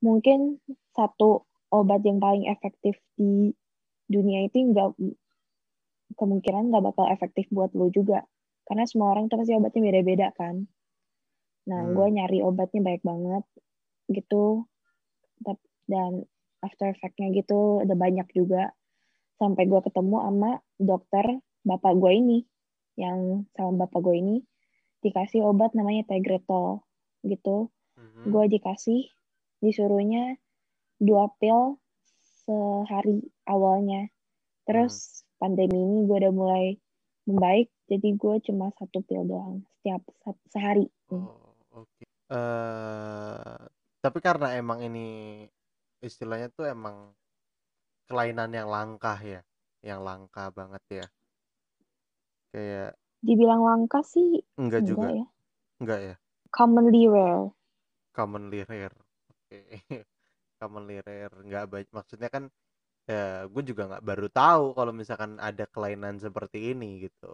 mungkin 0.00 0.60
satu 0.96 1.44
obat 1.68 2.00
yang 2.04 2.16
paling 2.16 2.48
efektif 2.48 2.96
di 3.16 3.52
dunia 4.08 4.48
itu 4.48 4.72
nggak 4.72 4.96
kemungkinan 6.16 6.72
nggak 6.72 6.84
bakal 6.84 7.04
efektif 7.12 7.44
buat 7.52 7.72
lo 7.76 7.92
juga. 7.92 8.24
Karena 8.64 8.88
semua 8.88 9.12
orang 9.12 9.28
tuh 9.28 9.36
pasti 9.36 9.52
obatnya 9.52 9.84
beda-beda 9.84 10.28
kan. 10.32 10.64
Nah, 11.66 11.82
Hmm. 11.82 11.94
gue 11.94 12.06
nyari 12.14 12.38
obatnya 12.42 12.82
baik 12.82 13.02
banget 13.02 13.44
gitu. 14.08 14.66
Dan 15.86 16.26
after 16.66 16.90
effect-nya 16.90 17.30
gitu 17.30 17.78
ada 17.78 17.94
banyak 17.94 18.26
juga. 18.34 18.74
Sampai 19.38 19.70
gue 19.70 19.78
ketemu 19.78 20.18
sama 20.18 20.50
dokter 20.74 21.26
bapak 21.62 21.94
gue 21.94 22.10
ini. 22.10 22.38
Yang 22.98 23.46
sama 23.54 23.86
bapak 23.86 24.02
gue 24.02 24.16
ini 24.18 24.36
dikasih 24.98 25.46
obat 25.46 25.78
namanya 25.78 26.10
Tegretol 26.10 26.82
gitu. 27.22 27.70
Mhm. 27.94 28.34
Gue 28.34 28.44
dikasih, 28.50 29.06
disuruhnya 29.62 30.42
dua 30.98 31.30
pil 31.38 31.78
sehari 32.42 33.22
awalnya. 33.46 34.10
Terus 34.66 35.22
pandemi 35.38 35.78
ini 35.78 36.10
gue 36.10 36.16
udah 36.18 36.34
mulai 36.34 36.64
membaik, 37.26 37.70
jadi 37.86 38.08
gue 38.18 38.34
cuma 38.50 38.74
satu 38.74 39.06
pil 39.06 39.22
doang 39.22 39.62
setiap 39.78 40.02
se- 40.24 40.46
sehari. 40.50 40.86
Hmm. 41.06 41.30
Oh, 41.30 41.45
oke. 41.78 42.04
Eh, 42.36 43.56
tapi 44.02 44.18
karena 44.26 44.46
emang 44.60 44.78
ini 44.86 45.00
istilahnya 46.08 46.48
tuh 46.56 46.64
emang 46.74 46.96
kelainan 48.08 48.50
yang 48.58 48.68
langka 48.74 49.14
ya, 49.32 49.40
yang 49.88 50.00
langka 50.06 50.44
banget 50.58 50.82
ya. 50.98 51.06
Kayak 52.52 52.96
Dibilang 53.26 53.60
langka 53.68 54.00
sih 54.12 54.30
enggak 54.60 54.82
enggak 54.82 54.90
juga, 54.90 55.10
ya. 55.18 55.24
enggak 55.80 56.00
ya. 56.08 56.14
Commonly 56.56 57.06
rare. 57.06 57.52
Commonly 58.16 58.60
rare. 58.66 58.96
Oke. 59.30 59.58
Commonly 60.60 60.96
rare, 61.06 61.34
enggak 61.44 61.64
baik. 61.72 61.88
Maksudnya 61.96 62.28
kan 62.34 62.44
ya 63.10 63.46
gue 63.52 63.62
juga 63.70 63.82
nggak 63.90 64.04
baru 64.10 64.28
tahu 64.32 64.64
kalau 64.78 64.92
misalkan 64.94 65.32
ada 65.42 65.64
kelainan 65.74 66.16
seperti 66.22 66.72
ini 66.74 67.06
gitu. 67.08 67.32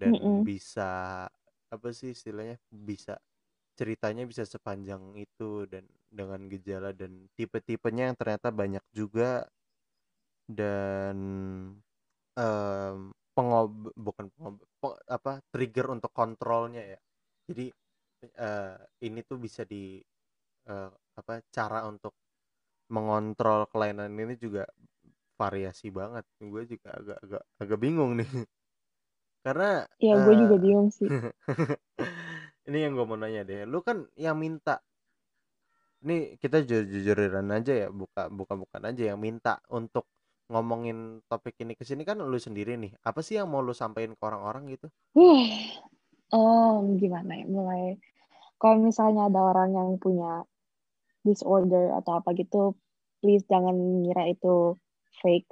Dan 0.00 0.14
Mm-mm. 0.14 0.48
bisa 0.48 1.26
apa 1.74 1.88
sih 1.92 2.12
istilahnya 2.16 2.56
bisa 2.72 3.16
ceritanya 3.78 4.24
bisa 4.30 4.44
sepanjang 4.46 5.02
itu 5.18 5.66
dan 5.72 5.84
dengan 6.10 6.40
gejala 6.52 6.90
dan 6.96 7.28
tipe-tipenya 7.38 8.12
yang 8.12 8.16
ternyata 8.18 8.48
banyak 8.52 8.84
juga 8.94 9.46
dan 10.48 11.18
em, 12.38 12.98
pengob 13.36 13.70
bukan 13.96 14.26
pengob 14.34 14.54
pe- 14.82 15.00
apa 15.08 15.32
trigger 15.52 15.86
untuk 15.96 16.10
kontrolnya 16.14 16.82
ya 16.96 16.98
jadi 17.48 17.64
eh, 18.36 18.76
ini 19.06 19.20
tuh 19.26 19.38
bisa 19.40 19.62
di 19.68 20.02
eh, 20.70 20.90
apa 21.20 21.34
cara 21.54 21.86
untuk 21.90 22.14
mengontrol 22.92 23.68
kelainan 23.72 24.12
ini 24.16 24.36
juga 24.40 24.64
variasi 25.40 25.88
banget. 25.94 26.24
Gue 26.42 26.64
juga 26.68 26.90
agak 26.98 27.18
agak 27.24 27.42
agak 27.62 27.78
bingung 27.82 28.12
nih. 28.20 28.28
Karena 29.42 29.86
ya 30.02 30.18
gue 30.18 30.34
juga 30.34 30.54
eh, 30.58 30.60
bingung 30.60 30.90
sih 30.90 31.08
ini 32.68 32.78
yang 32.84 32.92
gue 32.98 33.06
mau 33.08 33.16
nanya 33.16 33.46
deh. 33.48 33.64
Lu 33.64 33.80
kan 33.80 34.04
yang 34.18 34.36
minta 34.36 34.82
ini 36.04 36.38
kita 36.38 36.62
jujur-jujuran 36.62 37.50
aja 37.50 37.72
ya, 37.74 37.88
buka 37.90 38.30
buka-bukan 38.30 38.82
aja 38.86 39.14
yang 39.14 39.18
minta 39.18 39.58
untuk 39.72 40.06
ngomongin 40.48 41.20
topik 41.26 41.58
ini 41.60 41.74
ke 41.74 41.82
sini 41.82 42.06
kan 42.06 42.22
lu 42.22 42.38
sendiri 42.38 42.78
nih. 42.78 42.94
Apa 43.02 43.20
sih 43.20 43.40
yang 43.40 43.50
mau 43.50 43.64
lu 43.64 43.74
sampaikan 43.74 44.14
ke 44.14 44.22
orang-orang 44.22 44.78
gitu? 44.78 44.86
Huh. 45.18 45.48
Oh, 46.28 46.84
gimana 47.00 47.40
ya? 47.40 47.46
Mulai 47.48 47.98
kalau 48.58 48.82
misalnya 48.82 49.30
ada 49.30 49.38
orang 49.38 49.70
yang 49.74 49.90
punya 50.02 50.42
disorder 51.22 51.94
atau 51.94 52.18
apa 52.18 52.34
gitu, 52.34 52.74
please 53.22 53.46
jangan 53.46 53.74
ngira 53.74 54.34
itu 54.34 54.74
fake. 55.22 55.50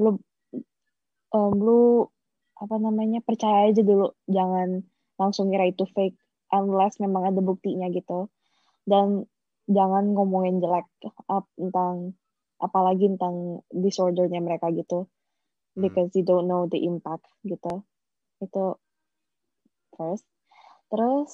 Lu 0.00 0.16
um, 1.32 1.52
lu 1.60 2.08
apa 2.54 2.76
namanya 2.78 3.18
percaya 3.24 3.70
aja 3.70 3.82
dulu, 3.82 4.14
jangan 4.30 4.86
langsung 5.18 5.50
ngira 5.50 5.70
itu 5.70 5.86
fake 5.90 6.18
unless 6.54 7.02
memang 7.02 7.26
ada 7.26 7.40
buktinya 7.42 7.90
gitu. 7.90 8.30
Dan 8.86 9.26
jangan 9.66 10.14
ngomongin 10.14 10.62
jelek 10.62 10.86
up, 11.26 11.48
tentang 11.58 12.14
apalagi 12.62 13.10
tentang 13.16 13.66
disordernya 13.72 14.38
mereka 14.38 14.70
gitu. 14.70 15.10
Hmm. 15.74 15.90
because 15.90 16.14
you 16.14 16.22
don't 16.22 16.46
know 16.46 16.70
the 16.70 16.78
impact 16.86 17.26
gitu. 17.42 17.82
Itu 18.38 18.78
first. 19.98 20.26
Terus 20.86 21.30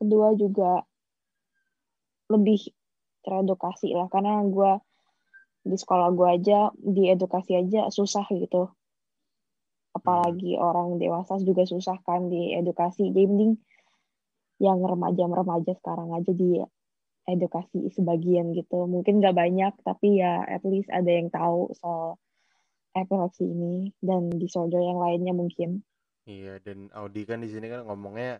kedua 0.00 0.32
juga 0.32 0.88
lebih 2.32 2.72
teredukasi 3.20 3.92
lah. 3.92 4.08
Karena 4.08 4.40
gue 4.48 4.80
di 5.64 5.76
sekolah 5.76 6.12
gue 6.16 6.28
aja 6.28 6.72
di 6.76 7.08
edukasi 7.12 7.56
aja 7.56 7.88
susah 7.88 8.24
gitu 8.32 8.68
apalagi 10.04 10.60
orang 10.60 11.00
dewasa 11.00 11.40
juga 11.40 11.64
susah 11.64 11.96
kan 12.04 12.28
di 12.28 12.52
edukasi 12.52 13.08
jadi 13.08 13.24
mending 13.24 13.56
yang 14.60 14.84
remaja-remaja 14.84 15.72
sekarang 15.80 16.12
aja 16.12 16.28
di 16.36 16.60
edukasi 17.24 17.88
sebagian 17.88 18.52
gitu. 18.52 18.84
Mungkin 18.84 19.24
nggak 19.24 19.32
banyak 19.32 19.72
tapi 19.80 20.20
ya 20.20 20.44
at 20.44 20.60
least 20.68 20.92
ada 20.92 21.08
yang 21.08 21.32
tahu 21.32 21.72
soal 21.80 22.20
epilepsi 22.92 23.48
ini 23.48 23.90
dan 23.98 24.28
disorder 24.28 24.78
yang 24.78 25.00
lainnya 25.00 25.32
mungkin. 25.32 25.80
Iya, 26.28 26.60
dan 26.62 26.92
Audi 26.92 27.24
kan 27.24 27.40
di 27.40 27.48
sini 27.48 27.66
kan 27.68 27.84
ngomongnya 27.84 28.38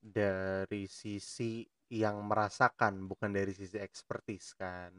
dari 0.00 0.88
sisi 0.88 1.62
yang 1.90 2.22
merasakan, 2.24 3.06
bukan 3.06 3.34
dari 3.34 3.52
sisi 3.52 3.76
ekspertis 3.76 4.56
kan. 4.56 4.94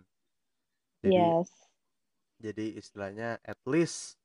Jadi 1.02 1.18
yes. 1.18 1.50
jadi 2.38 2.78
istilahnya 2.78 3.42
at 3.42 3.58
least 3.66 4.21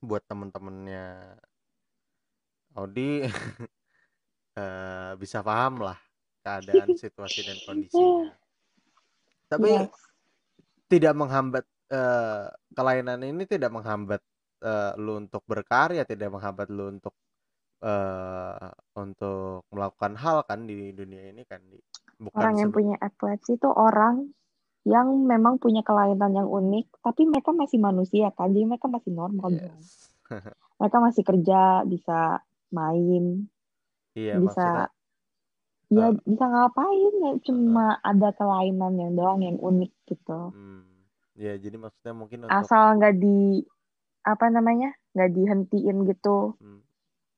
buat 0.00 0.22
temen-temennya 0.28 1.36
Audi 2.76 3.24
eh, 4.60 5.12
bisa 5.16 5.40
paham 5.40 5.84
lah 5.84 5.98
keadaan 6.44 6.92
situasi 7.02 7.46
dan 7.46 7.58
kondisinya. 7.64 8.32
Tapi 9.46 9.68
yes 9.70 10.06
tidak 10.86 11.14
menghambat 11.18 11.64
eh, 11.90 12.46
kelainan 12.74 13.20
ini 13.26 13.44
tidak 13.46 13.70
menghambat 13.74 14.22
eh, 14.62 14.92
lu 14.98 15.18
untuk 15.26 15.42
berkarya, 15.46 16.06
tidak 16.06 16.30
menghambat 16.32 16.70
lu 16.70 16.90
untuk 16.90 17.14
eh 17.76 18.72
untuk 18.96 19.68
melakukan 19.68 20.16
hal 20.16 20.48
kan 20.48 20.64
di 20.64 20.96
dunia 20.96 21.28
ini 21.28 21.44
kan 21.44 21.60
di 21.68 21.76
bukan 22.16 22.40
orang 22.40 22.56
yang 22.56 22.72
punya 22.72 22.96
epilepsi 23.04 23.60
itu 23.60 23.68
orang 23.68 24.32
yang 24.86 25.26
memang 25.26 25.58
punya 25.58 25.82
kelainan 25.82 26.30
yang 26.30 26.46
unik 26.46 27.02
tapi 27.02 27.26
mereka 27.26 27.50
masih 27.50 27.82
manusia 27.82 28.30
kan 28.32 28.54
jadi 28.54 28.70
mereka 28.70 28.86
masih 28.86 29.10
normal 29.10 29.50
yes. 29.58 30.14
mereka 30.78 30.98
masih 31.02 31.22
kerja 31.26 31.82
bisa 31.82 32.40
main 32.70 33.50
Iya, 34.16 34.40
bisa 34.40 34.48
maksudnya 34.48 34.88
ya 35.86 36.10
eh, 36.10 36.12
bisa 36.26 36.44
ngapain 36.50 37.14
ya 37.22 37.32
cuma 37.46 37.86
ada 38.02 38.34
kelainan 38.34 38.98
yang 38.98 39.12
doang 39.14 39.40
yang 39.44 39.58
unik 39.60 39.92
gitu. 40.10 40.50
Hmm, 40.50 40.82
ya 41.38 41.54
jadi 41.54 41.76
maksudnya 41.78 42.14
mungkin 42.16 42.38
untuk 42.48 42.58
asal 42.58 42.98
nggak 42.98 43.14
di 43.22 43.62
apa 44.26 44.50
namanya 44.50 44.90
nggak 45.14 45.30
dihentiin 45.30 45.96
gitu. 46.10 46.58
Hmm, 46.58 46.82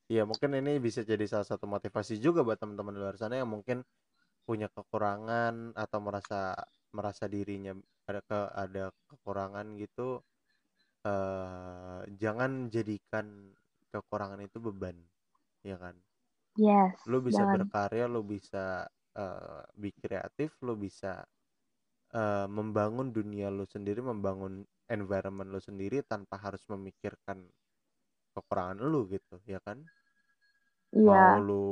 ya 0.08 0.24
mungkin 0.24 0.56
ini 0.56 0.80
bisa 0.80 1.04
jadi 1.04 1.26
salah 1.28 1.44
satu 1.44 1.68
motivasi 1.68 2.16
juga 2.22 2.40
buat 2.40 2.56
teman-teman 2.56 2.96
di 2.96 3.00
luar 3.04 3.16
sana 3.20 3.36
yang 3.36 3.52
mungkin 3.52 3.84
punya 4.48 4.72
kekurangan 4.72 5.76
atau 5.76 5.98
merasa 6.00 6.56
merasa 6.96 7.24
dirinya 7.28 7.72
ada 8.08 8.20
ke 8.24 8.38
ada 8.64 8.84
kekurangan 9.10 9.66
gitu 9.80 10.22
eh 11.06 12.00
jangan 12.20 12.70
jadikan 12.74 13.54
kekurangan 13.92 14.40
itu 14.44 14.58
beban 14.60 14.96
ya 15.64 15.76
kan? 15.80 15.96
Yes 16.56 16.98
lu 17.10 17.18
bisa 17.24 17.42
jangan 17.42 17.54
berkarya 17.54 18.04
lu 18.10 18.20
bisa 18.26 18.86
eh 19.16 19.62
be 19.80 19.90
kreatif 20.02 20.50
lu 20.66 20.74
bisa 20.78 21.24
eh, 22.14 22.46
membangun 22.48 23.08
dunia 23.14 23.48
lu 23.52 23.64
sendiri 23.68 24.00
membangun 24.04 24.64
environment 24.88 25.48
lu 25.54 25.60
sendiri 25.62 26.02
tanpa 26.06 26.36
harus 26.40 26.62
memikirkan 26.72 27.48
kekurangan 28.36 28.78
lu 28.80 29.08
gitu 29.12 29.36
ya 29.48 29.60
kan? 29.64 29.84
Mau 31.06 31.36
iya 31.36 31.38
lu 31.46 31.64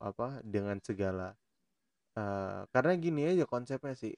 apa 0.00 0.40
dengan 0.46 0.78
segala 0.82 1.34
eh, 2.18 2.60
karena 2.72 2.92
gini 2.98 3.20
aja 3.26 3.44
konsepnya 3.46 3.94
sih 3.94 4.14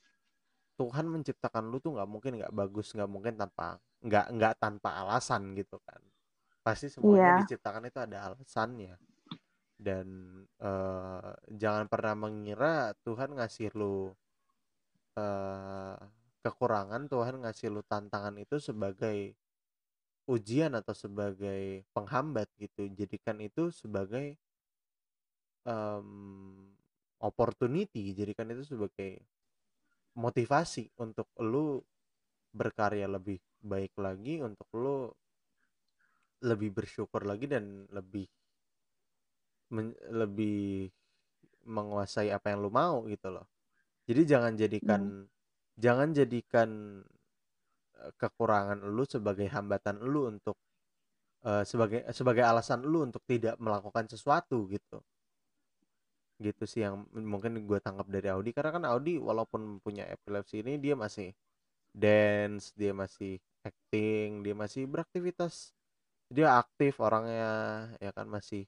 Tuhan 0.76 1.06
menciptakan 1.08 1.68
lu 1.68 1.78
tuh 1.78 1.94
nggak 1.96 2.08
mungkin 2.08 2.32
nggak 2.40 2.54
bagus 2.56 2.96
nggak 2.96 3.10
mungkin 3.10 3.34
tanpa 3.36 3.76
nggak 4.02 4.26
nggak 4.34 4.54
tanpa 4.58 4.90
alasan 5.04 5.54
gitu 5.54 5.78
kan. 5.84 6.00
Pasti 6.62 6.86
semuanya 6.90 7.38
iya. 7.38 7.40
diciptakan 7.44 7.86
itu 7.90 7.98
ada 8.02 8.18
alasannya. 8.32 8.94
Dan 9.76 10.06
eh, 10.62 11.32
jangan 11.54 11.86
pernah 11.90 12.14
mengira 12.18 12.94
Tuhan 13.04 13.36
ngasih 13.38 13.74
lu 13.78 14.10
eh, 15.18 15.96
kekurangan 16.42 17.06
Tuhan 17.06 17.34
ngasih 17.46 17.68
lu 17.70 17.82
tantangan 17.86 18.34
itu 18.42 18.58
sebagai 18.58 19.38
ujian 20.26 20.74
atau 20.78 20.94
sebagai 20.94 21.86
penghambat 21.94 22.48
gitu. 22.58 22.90
Jadikan 22.94 23.38
itu 23.42 23.70
sebagai 23.74 24.38
em, 25.66 26.06
opportunity 27.28 28.02
jadikan 28.18 28.48
itu 28.54 28.62
sebagai 28.72 29.10
motivasi 30.24 30.84
untuk 31.04 31.28
lu 31.50 31.66
berkarya 32.58 33.06
lebih 33.16 33.38
baik 33.72 33.92
lagi 34.06 34.34
untuk 34.48 34.68
lu 34.82 34.96
lebih 36.48 36.70
bersyukur 36.76 37.22
lagi 37.30 37.46
dan 37.54 37.64
lebih 37.96 38.26
men- 39.74 39.98
lebih 40.20 40.90
menguasai 41.76 42.28
apa 42.36 42.46
yang 42.52 42.60
lu 42.64 42.70
mau 42.70 43.06
gitu 43.12 43.28
loh 43.34 43.46
jadi 44.08 44.22
jangan 44.36 44.54
jadikan 44.62 45.02
Hmm. 45.02 45.12
jangan 45.78 46.10
jadikan 46.18 46.70
eh, 48.02 48.12
kekurangan 48.20 48.78
lu 48.96 49.04
sebagai 49.14 49.48
hambatan 49.54 49.96
lu 50.12 50.20
untuk 50.32 50.56
eh, 51.48 51.64
sebagai 51.70 52.00
sebagai 52.18 52.44
alasan 52.46 52.80
lu 52.92 52.98
untuk 53.08 53.22
tidak 53.32 53.56
melakukan 53.64 54.06
sesuatu 54.12 54.58
gitu 54.74 54.98
gitu 56.46 56.62
sih 56.66 56.80
yang 56.86 57.06
mungkin 57.32 57.52
gue 57.68 57.78
tangkap 57.82 58.06
dari 58.10 58.28
Audi. 58.34 58.50
Karena 58.56 58.70
kan 58.76 58.84
Audi 58.90 59.16
walaupun 59.28 59.78
punya 59.84 60.04
epilepsi 60.10 60.62
ini 60.66 60.78
dia 60.84 60.94
masih 60.98 61.28
dance 61.92 62.72
dia 62.80 62.92
masih 62.96 63.38
acting 63.68 64.42
dia 64.44 64.54
masih 64.56 64.82
beraktivitas. 64.90 65.74
Dia 66.32 66.58
aktif 66.62 66.98
orangnya 66.98 67.46
ya 68.04 68.10
kan 68.16 68.26
masih 68.26 68.66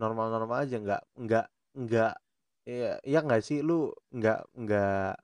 normal-normal 0.00 0.64
aja. 0.64 0.76
Nggak 0.84 1.02
nggak 1.24 1.46
nggak 1.84 2.12
ya 2.64 2.90
ya 3.04 3.18
nggak 3.26 3.42
sih 3.44 3.58
lu 3.60 3.92
nggak 4.14 4.40
nggak 4.56 5.14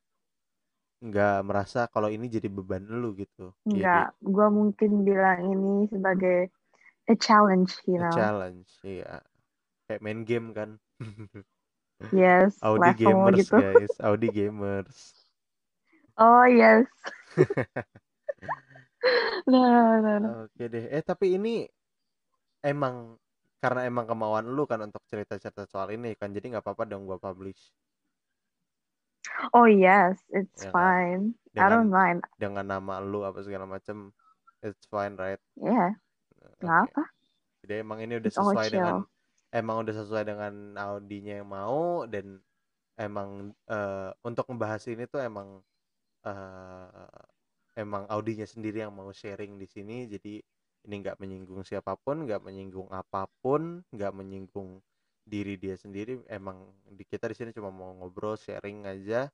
nggak 1.00 1.36
merasa 1.48 1.88
kalau 1.88 2.08
ini 2.12 2.26
jadi 2.28 2.48
beban 2.52 2.84
lu 2.84 3.16
gitu. 3.16 3.52
Jadi 3.64 4.00
Enggak, 4.00 4.16
gue 4.20 4.48
mungkin 4.52 4.90
bilang 5.04 5.38
ini 5.48 5.88
sebagai 5.88 6.48
a 7.08 7.14
challenge, 7.16 7.72
you 7.88 7.98
a 8.00 8.04
know. 8.04 8.12
challenge 8.14 8.68
iya. 8.84 9.22
Kayak 9.86 10.02
main 10.04 10.20
game 10.28 10.48
kan 10.54 10.70
Yes, 12.12 12.56
Audi 12.64 12.90
level 12.92 12.96
gamers 12.96 13.44
gitu. 13.44 13.56
guys 13.60 13.92
Audi 14.00 14.28
gamers 14.32 14.96
Oh 16.18 16.44
yes. 16.44 16.86
Nah, 19.48 19.96
nah, 20.04 20.16
nah. 20.20 20.32
Oke 20.44 20.68
deh. 20.68 20.84
Eh 20.92 21.00
tapi 21.00 21.40
ini 21.40 21.64
emang 22.60 23.16
karena 23.60 23.88
emang 23.88 24.04
kemauan 24.08 24.46
lu 24.52 24.64
kan 24.68 24.80
untuk 24.84 25.00
cerita-cerita 25.08 25.64
soal 25.68 25.92
ini 25.96 26.16
kan 26.16 26.32
jadi 26.32 26.56
nggak 26.56 26.64
apa-apa 26.64 26.84
dong 26.88 27.04
gua 27.08 27.16
publish 27.20 27.72
Oh 29.52 29.64
yes, 29.68 30.16
it's 30.32 30.64
ya 30.64 30.72
kan 30.72 30.72
fine. 30.72 31.34
I 31.56 31.68
don't 31.68 31.88
dengan 31.88 31.92
mind. 31.92 32.24
dengan 32.40 32.64
nama 32.68 33.00
lu 33.04 33.20
apa 33.24 33.40
segala 33.44 33.68
macem 33.68 34.12
it's 34.64 34.84
fine 34.88 35.16
right 35.16 35.40
Yeah, 35.60 35.96
nggak 36.60 36.76
oke 36.76 36.88
apa. 36.88 37.02
jadi 37.64 37.84
emang 37.84 38.00
ini 38.00 38.16
udah 38.20 38.32
sesuai 38.32 38.66
dengan. 38.72 38.96
Emang 39.50 39.82
udah 39.86 39.94
sesuai 39.94 40.24
dengan 40.26 40.78
audinya 40.78 41.34
yang 41.42 41.48
mau 41.50 42.06
dan 42.06 42.38
emang 43.00 43.56
uh, 43.66 44.10
untuk 44.22 44.46
membahas 44.52 44.84
ini 44.86 45.08
tuh 45.08 45.24
emang 45.24 45.64
uh, 46.26 47.24
emang 47.78 48.04
Audinya 48.12 48.44
sendiri 48.44 48.84
yang 48.84 48.92
mau 48.92 49.08
sharing 49.14 49.56
di 49.56 49.64
sini. 49.64 50.04
Jadi 50.10 50.40
ini 50.88 50.94
nggak 51.00 51.20
menyinggung 51.20 51.64
siapa 51.64 51.96
pun 51.96 52.24
nggak 52.24 52.40
menyinggung 52.44 52.88
apa 52.92 53.28
pun 53.40 53.84
nggak 53.92 54.12
menyinggung 54.12 54.80
diri 55.24 55.56
dia 55.56 55.76
sendiri. 55.80 56.20
Emang 56.28 56.68
di 56.84 57.04
kita 57.08 57.30
di 57.30 57.36
sini 57.36 57.50
cuma 57.56 57.72
mau 57.72 57.96
ngobrol 57.96 58.36
sharing 58.36 58.84
aja 58.84 59.32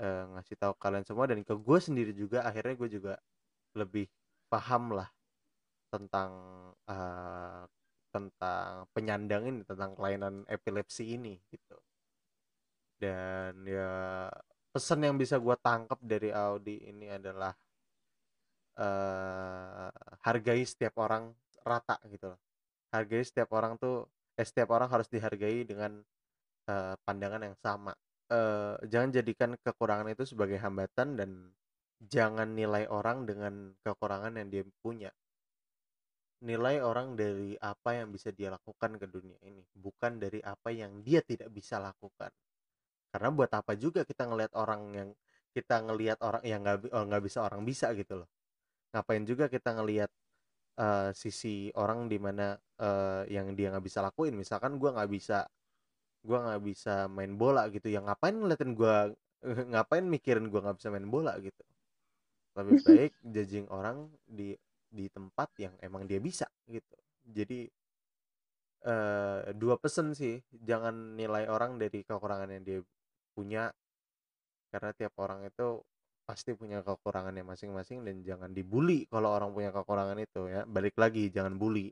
uh, 0.00 0.24
ngasih 0.36 0.56
tahu 0.60 0.72
kalian 0.76 1.04
semua. 1.08 1.24
Dan 1.30 1.40
ke 1.40 1.54
gue 1.56 1.78
sendiri 1.80 2.12
juga 2.12 2.44
akhirnya 2.44 2.74
gue 2.76 2.90
juga 3.00 3.14
lebih 3.76 4.06
paham 4.50 4.92
lah 4.98 5.08
tentang 5.90 6.30
uh, 6.86 7.64
tentang 8.10 8.86
penyandang 8.92 9.42
ini 9.46 9.60
tentang 9.64 9.94
kelainan 9.94 10.44
epilepsi 10.50 11.16
ini 11.16 11.38
gitu. 11.50 11.78
Dan 13.00 13.64
ya 13.64 14.28
pesan 14.70 15.02
yang 15.06 15.16
bisa 15.16 15.40
gue 15.40 15.56
tangkap 15.58 15.98
dari 16.04 16.30
Audi 16.30 16.84
ini 16.84 17.08
adalah 17.10 17.50
uh, 18.78 19.90
hargai 20.22 20.62
setiap 20.62 21.00
orang 21.00 21.32
rata 21.64 21.96
gitu 22.10 22.36
loh. 22.36 22.40
Hargai 22.92 23.22
setiap 23.24 23.50
orang 23.56 23.78
tuh 23.80 24.06
eh, 24.36 24.46
setiap 24.46 24.74
orang 24.74 24.90
harus 24.90 25.08
dihargai 25.08 25.64
dengan 25.64 26.02
uh, 26.70 26.94
pandangan 27.06 27.42
yang 27.46 27.56
sama. 27.58 27.94
Uh, 28.30 28.78
jangan 28.86 29.10
jadikan 29.10 29.50
kekurangan 29.58 30.06
itu 30.14 30.22
sebagai 30.22 30.58
hambatan 30.62 31.18
dan 31.18 31.30
jangan 32.00 32.54
nilai 32.54 32.86
orang 32.86 33.26
dengan 33.26 33.74
kekurangan 33.82 34.38
yang 34.38 34.48
dia 34.48 34.64
punya 34.80 35.10
nilai 36.40 36.80
orang 36.80 37.14
dari 37.16 37.56
apa 37.60 38.00
yang 38.00 38.08
bisa 38.12 38.32
dia 38.32 38.48
lakukan 38.52 38.96
ke 38.96 39.06
dunia 39.08 39.36
ini, 39.44 39.60
bukan 39.76 40.16
dari 40.16 40.40
apa 40.40 40.72
yang 40.72 41.04
dia 41.04 41.20
tidak 41.20 41.52
bisa 41.52 41.76
lakukan. 41.80 42.32
Karena 43.12 43.28
buat 43.34 43.50
apa 43.52 43.74
juga 43.76 44.06
kita 44.06 44.24
ngelihat 44.28 44.52
orang 44.56 44.82
yang 44.94 45.08
kita 45.50 45.82
ngelihat 45.82 46.18
orang 46.22 46.42
yang 46.46 46.60
nggak 46.62 46.88
oh, 46.94 47.04
nggak 47.10 47.22
bisa 47.26 47.38
orang 47.44 47.62
bisa 47.66 47.90
gitu 47.98 48.24
loh. 48.24 48.28
Ngapain 48.94 49.24
juga 49.28 49.46
kita 49.50 49.70
ngelihat 49.76 50.10
uh, 50.80 51.10
sisi 51.14 51.70
orang 51.76 52.06
di 52.10 52.18
mana 52.22 52.56
uh, 52.80 53.22
yang 53.28 53.52
dia 53.58 53.74
nggak 53.74 53.84
bisa 53.84 54.00
lakuin. 54.00 54.34
Misalkan 54.38 54.78
gue 54.80 54.90
nggak 54.90 55.10
bisa 55.10 55.46
gue 56.20 56.38
nggak 56.38 56.62
bisa 56.64 57.08
main 57.08 57.32
bola 57.36 57.68
gitu 57.72 57.88
yang 57.88 58.04
ngapain 58.08 58.36
ngeliatin 58.36 58.76
gue 58.76 58.96
ngapain 59.72 60.04
mikirin 60.04 60.52
gue 60.52 60.60
nggak 60.60 60.76
bisa 60.76 60.88
main 60.92 61.08
bola 61.08 61.32
gitu 61.40 61.64
lebih 62.60 62.76
baik 62.86 63.12
judging 63.24 63.66
orang 63.72 64.10
di 64.28 64.52
di 64.90 65.06
tempat 65.08 65.48
yang 65.62 65.74
emang 65.80 66.04
dia 66.04 66.18
bisa 66.18 66.50
gitu. 66.66 66.96
Jadi 67.24 67.70
uh, 68.86 69.54
dua 69.54 69.78
pesen 69.78 70.12
sih 70.12 70.42
jangan 70.50 71.14
nilai 71.14 71.46
orang 71.46 71.78
dari 71.78 72.02
kekurangan 72.02 72.50
yang 72.50 72.62
dia 72.66 72.80
punya 73.32 73.70
karena 74.70 74.90
tiap 74.94 75.14
orang 75.22 75.46
itu 75.46 75.82
pasti 76.26 76.54
punya 76.54 76.78
kekurangannya 76.86 77.42
masing-masing 77.42 78.06
dan 78.06 78.22
jangan 78.22 78.50
dibully 78.54 79.02
kalau 79.10 79.34
orang 79.34 79.50
punya 79.50 79.70
kekurangan 79.74 80.18
itu 80.18 80.46
ya. 80.50 80.62
Balik 80.66 80.98
lagi 80.98 81.30
jangan 81.30 81.54
bully. 81.58 81.90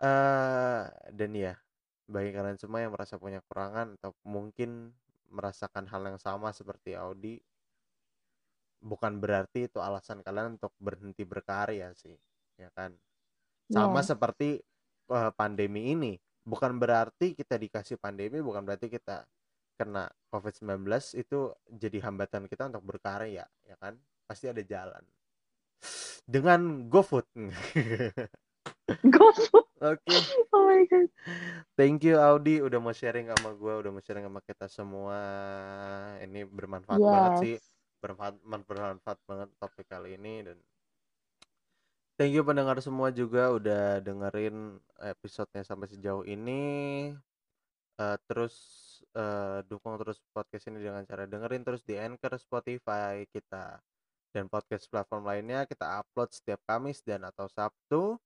Uh, 0.00 0.88
dan 1.18 1.30
ya 1.36 1.54
bagi 2.04 2.36
kalian 2.36 2.60
semua 2.60 2.84
yang 2.84 2.92
merasa 2.92 3.16
punya 3.16 3.40
kekurangan 3.44 3.96
atau 4.00 4.12
mungkin 4.28 4.92
merasakan 5.32 5.88
hal 5.88 6.04
yang 6.04 6.20
sama 6.20 6.52
seperti 6.52 6.92
Audi 6.96 7.40
bukan 8.84 9.16
berarti 9.16 9.72
itu 9.72 9.80
alasan 9.80 10.20
kalian 10.20 10.60
untuk 10.60 10.76
berhenti 10.76 11.24
berkarya 11.24 11.96
sih 11.96 12.12
ya 12.60 12.68
kan? 12.76 12.92
Sama 13.72 14.04
yeah. 14.04 14.04
seperti 14.04 14.48
uh, 15.08 15.32
pandemi 15.32 15.96
ini 15.96 16.12
bukan 16.44 16.76
berarti 16.76 17.32
kita 17.32 17.56
dikasih 17.56 17.96
pandemi 17.96 18.44
bukan 18.44 18.60
berarti 18.60 18.92
kita 18.92 19.24
kena 19.80 20.06
COVID-19 20.28 20.84
itu 21.16 21.50
jadi 21.66 21.98
hambatan 22.04 22.44
kita 22.46 22.68
untuk 22.68 22.84
berkarya 22.84 23.48
ya 23.64 23.76
kan? 23.80 23.96
Pasti 24.28 24.52
ada 24.52 24.60
jalan. 24.60 25.00
Dengan 26.28 26.88
GoFood. 26.92 27.24
GoFood? 29.16 29.68
Oke. 29.84 30.00
Okay. 30.08 30.20
oh 30.52 30.64
my 30.68 30.84
god. 30.88 31.08
Thank 31.76 32.04
you 32.04 32.16
Audi 32.20 32.60
udah 32.60 32.80
mau 32.80 32.92
sharing 32.92 33.32
sama 33.32 33.52
gue 33.56 33.74
udah 33.80 33.90
mau 33.92 34.00
sharing 34.04 34.28
sama 34.28 34.40
kita 34.44 34.68
semua. 34.68 35.20
Ini 36.20 36.44
bermanfaat 36.48 37.00
yes. 37.00 37.08
banget 37.08 37.32
sih 37.40 37.56
bermanfaat 38.04 38.68
bermanfaat 38.68 39.18
banget 39.24 39.48
topik 39.56 39.88
kali 39.88 40.20
ini 40.20 40.44
dan 40.44 40.60
thank 42.20 42.36
you 42.36 42.44
pendengar 42.44 42.76
semua 42.84 43.08
juga 43.08 43.48
udah 43.56 44.04
dengerin 44.04 44.76
episodenya 45.00 45.64
sampai 45.64 45.88
sejauh 45.88 46.22
ini. 46.28 47.10
Uh, 47.94 48.18
terus 48.26 48.54
uh, 49.14 49.62
dukung 49.70 49.94
terus 50.02 50.18
podcast 50.34 50.66
ini 50.66 50.82
dengan 50.82 51.06
cara 51.06 51.30
dengerin 51.30 51.62
terus 51.62 51.86
di 51.86 51.94
Anchor 51.94 52.34
Spotify 52.42 53.22
kita 53.30 53.78
dan 54.34 54.50
podcast 54.50 54.90
platform 54.90 55.30
lainnya. 55.30 55.62
Kita 55.64 56.02
upload 56.02 56.34
setiap 56.34 56.58
Kamis 56.66 57.00
dan 57.06 57.22
atau 57.22 57.46
Sabtu. 57.46 58.18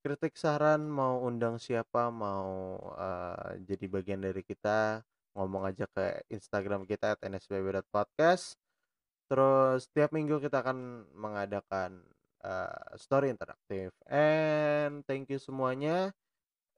Kritik 0.00 0.40
saran 0.40 0.88
mau 0.88 1.20
undang 1.20 1.60
siapa 1.60 2.08
mau 2.08 2.80
uh, 2.96 3.52
jadi 3.68 3.84
bagian 3.84 4.24
dari 4.24 4.40
kita 4.40 5.04
ngomong 5.36 5.68
aja 5.68 5.84
ke 5.92 6.24
Instagram 6.32 6.88
kita 6.88 7.14
at 7.14 7.20
nsbb.podcast 7.20 8.56
Terus 9.30 9.86
setiap 9.86 10.10
minggu 10.10 10.42
kita 10.42 10.58
akan 10.58 11.06
mengadakan 11.14 12.02
uh, 12.42 12.98
story 12.98 13.30
interaktif. 13.30 13.94
And 14.10 15.06
thank 15.06 15.30
you 15.30 15.38
semuanya. 15.38 16.10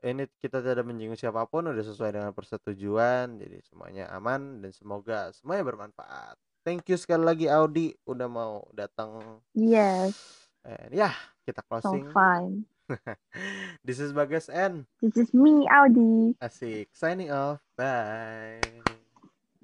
Ini 0.02 0.26
kita 0.42 0.58
tidak 0.60 0.82
menyinggung 0.82 1.16
siapa 1.16 1.46
pun, 1.46 1.70
udah 1.70 1.86
sesuai 1.86 2.10
dengan 2.10 2.34
persetujuan, 2.34 3.38
jadi 3.38 3.62
semuanya 3.62 4.10
aman 4.10 4.58
dan 4.58 4.74
semoga 4.74 5.30
semuanya 5.30 5.62
bermanfaat. 5.62 6.34
Thank 6.66 6.90
you 6.90 6.98
sekali 6.98 7.22
lagi 7.22 7.46
Audi 7.46 7.94
udah 8.02 8.26
mau 8.26 8.66
datang. 8.74 9.38
Yes. 9.54 10.18
And 10.66 10.90
ya, 10.90 11.10
yeah, 11.10 11.14
kita 11.46 11.62
closing. 11.70 12.10
So 12.10 12.14
fine. 12.14 12.66
This 13.86 14.02
is 14.02 14.10
Bagas 14.10 14.50
and 14.50 14.90
This 14.98 15.14
is 15.14 15.30
me 15.30 15.70
Audi. 15.70 16.34
Asik. 16.42 16.90
Signing 16.90 17.30
off. 17.30 17.62
Bye. 17.78 18.58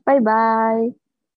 Bye 0.07 0.23
bye. 0.23 1.08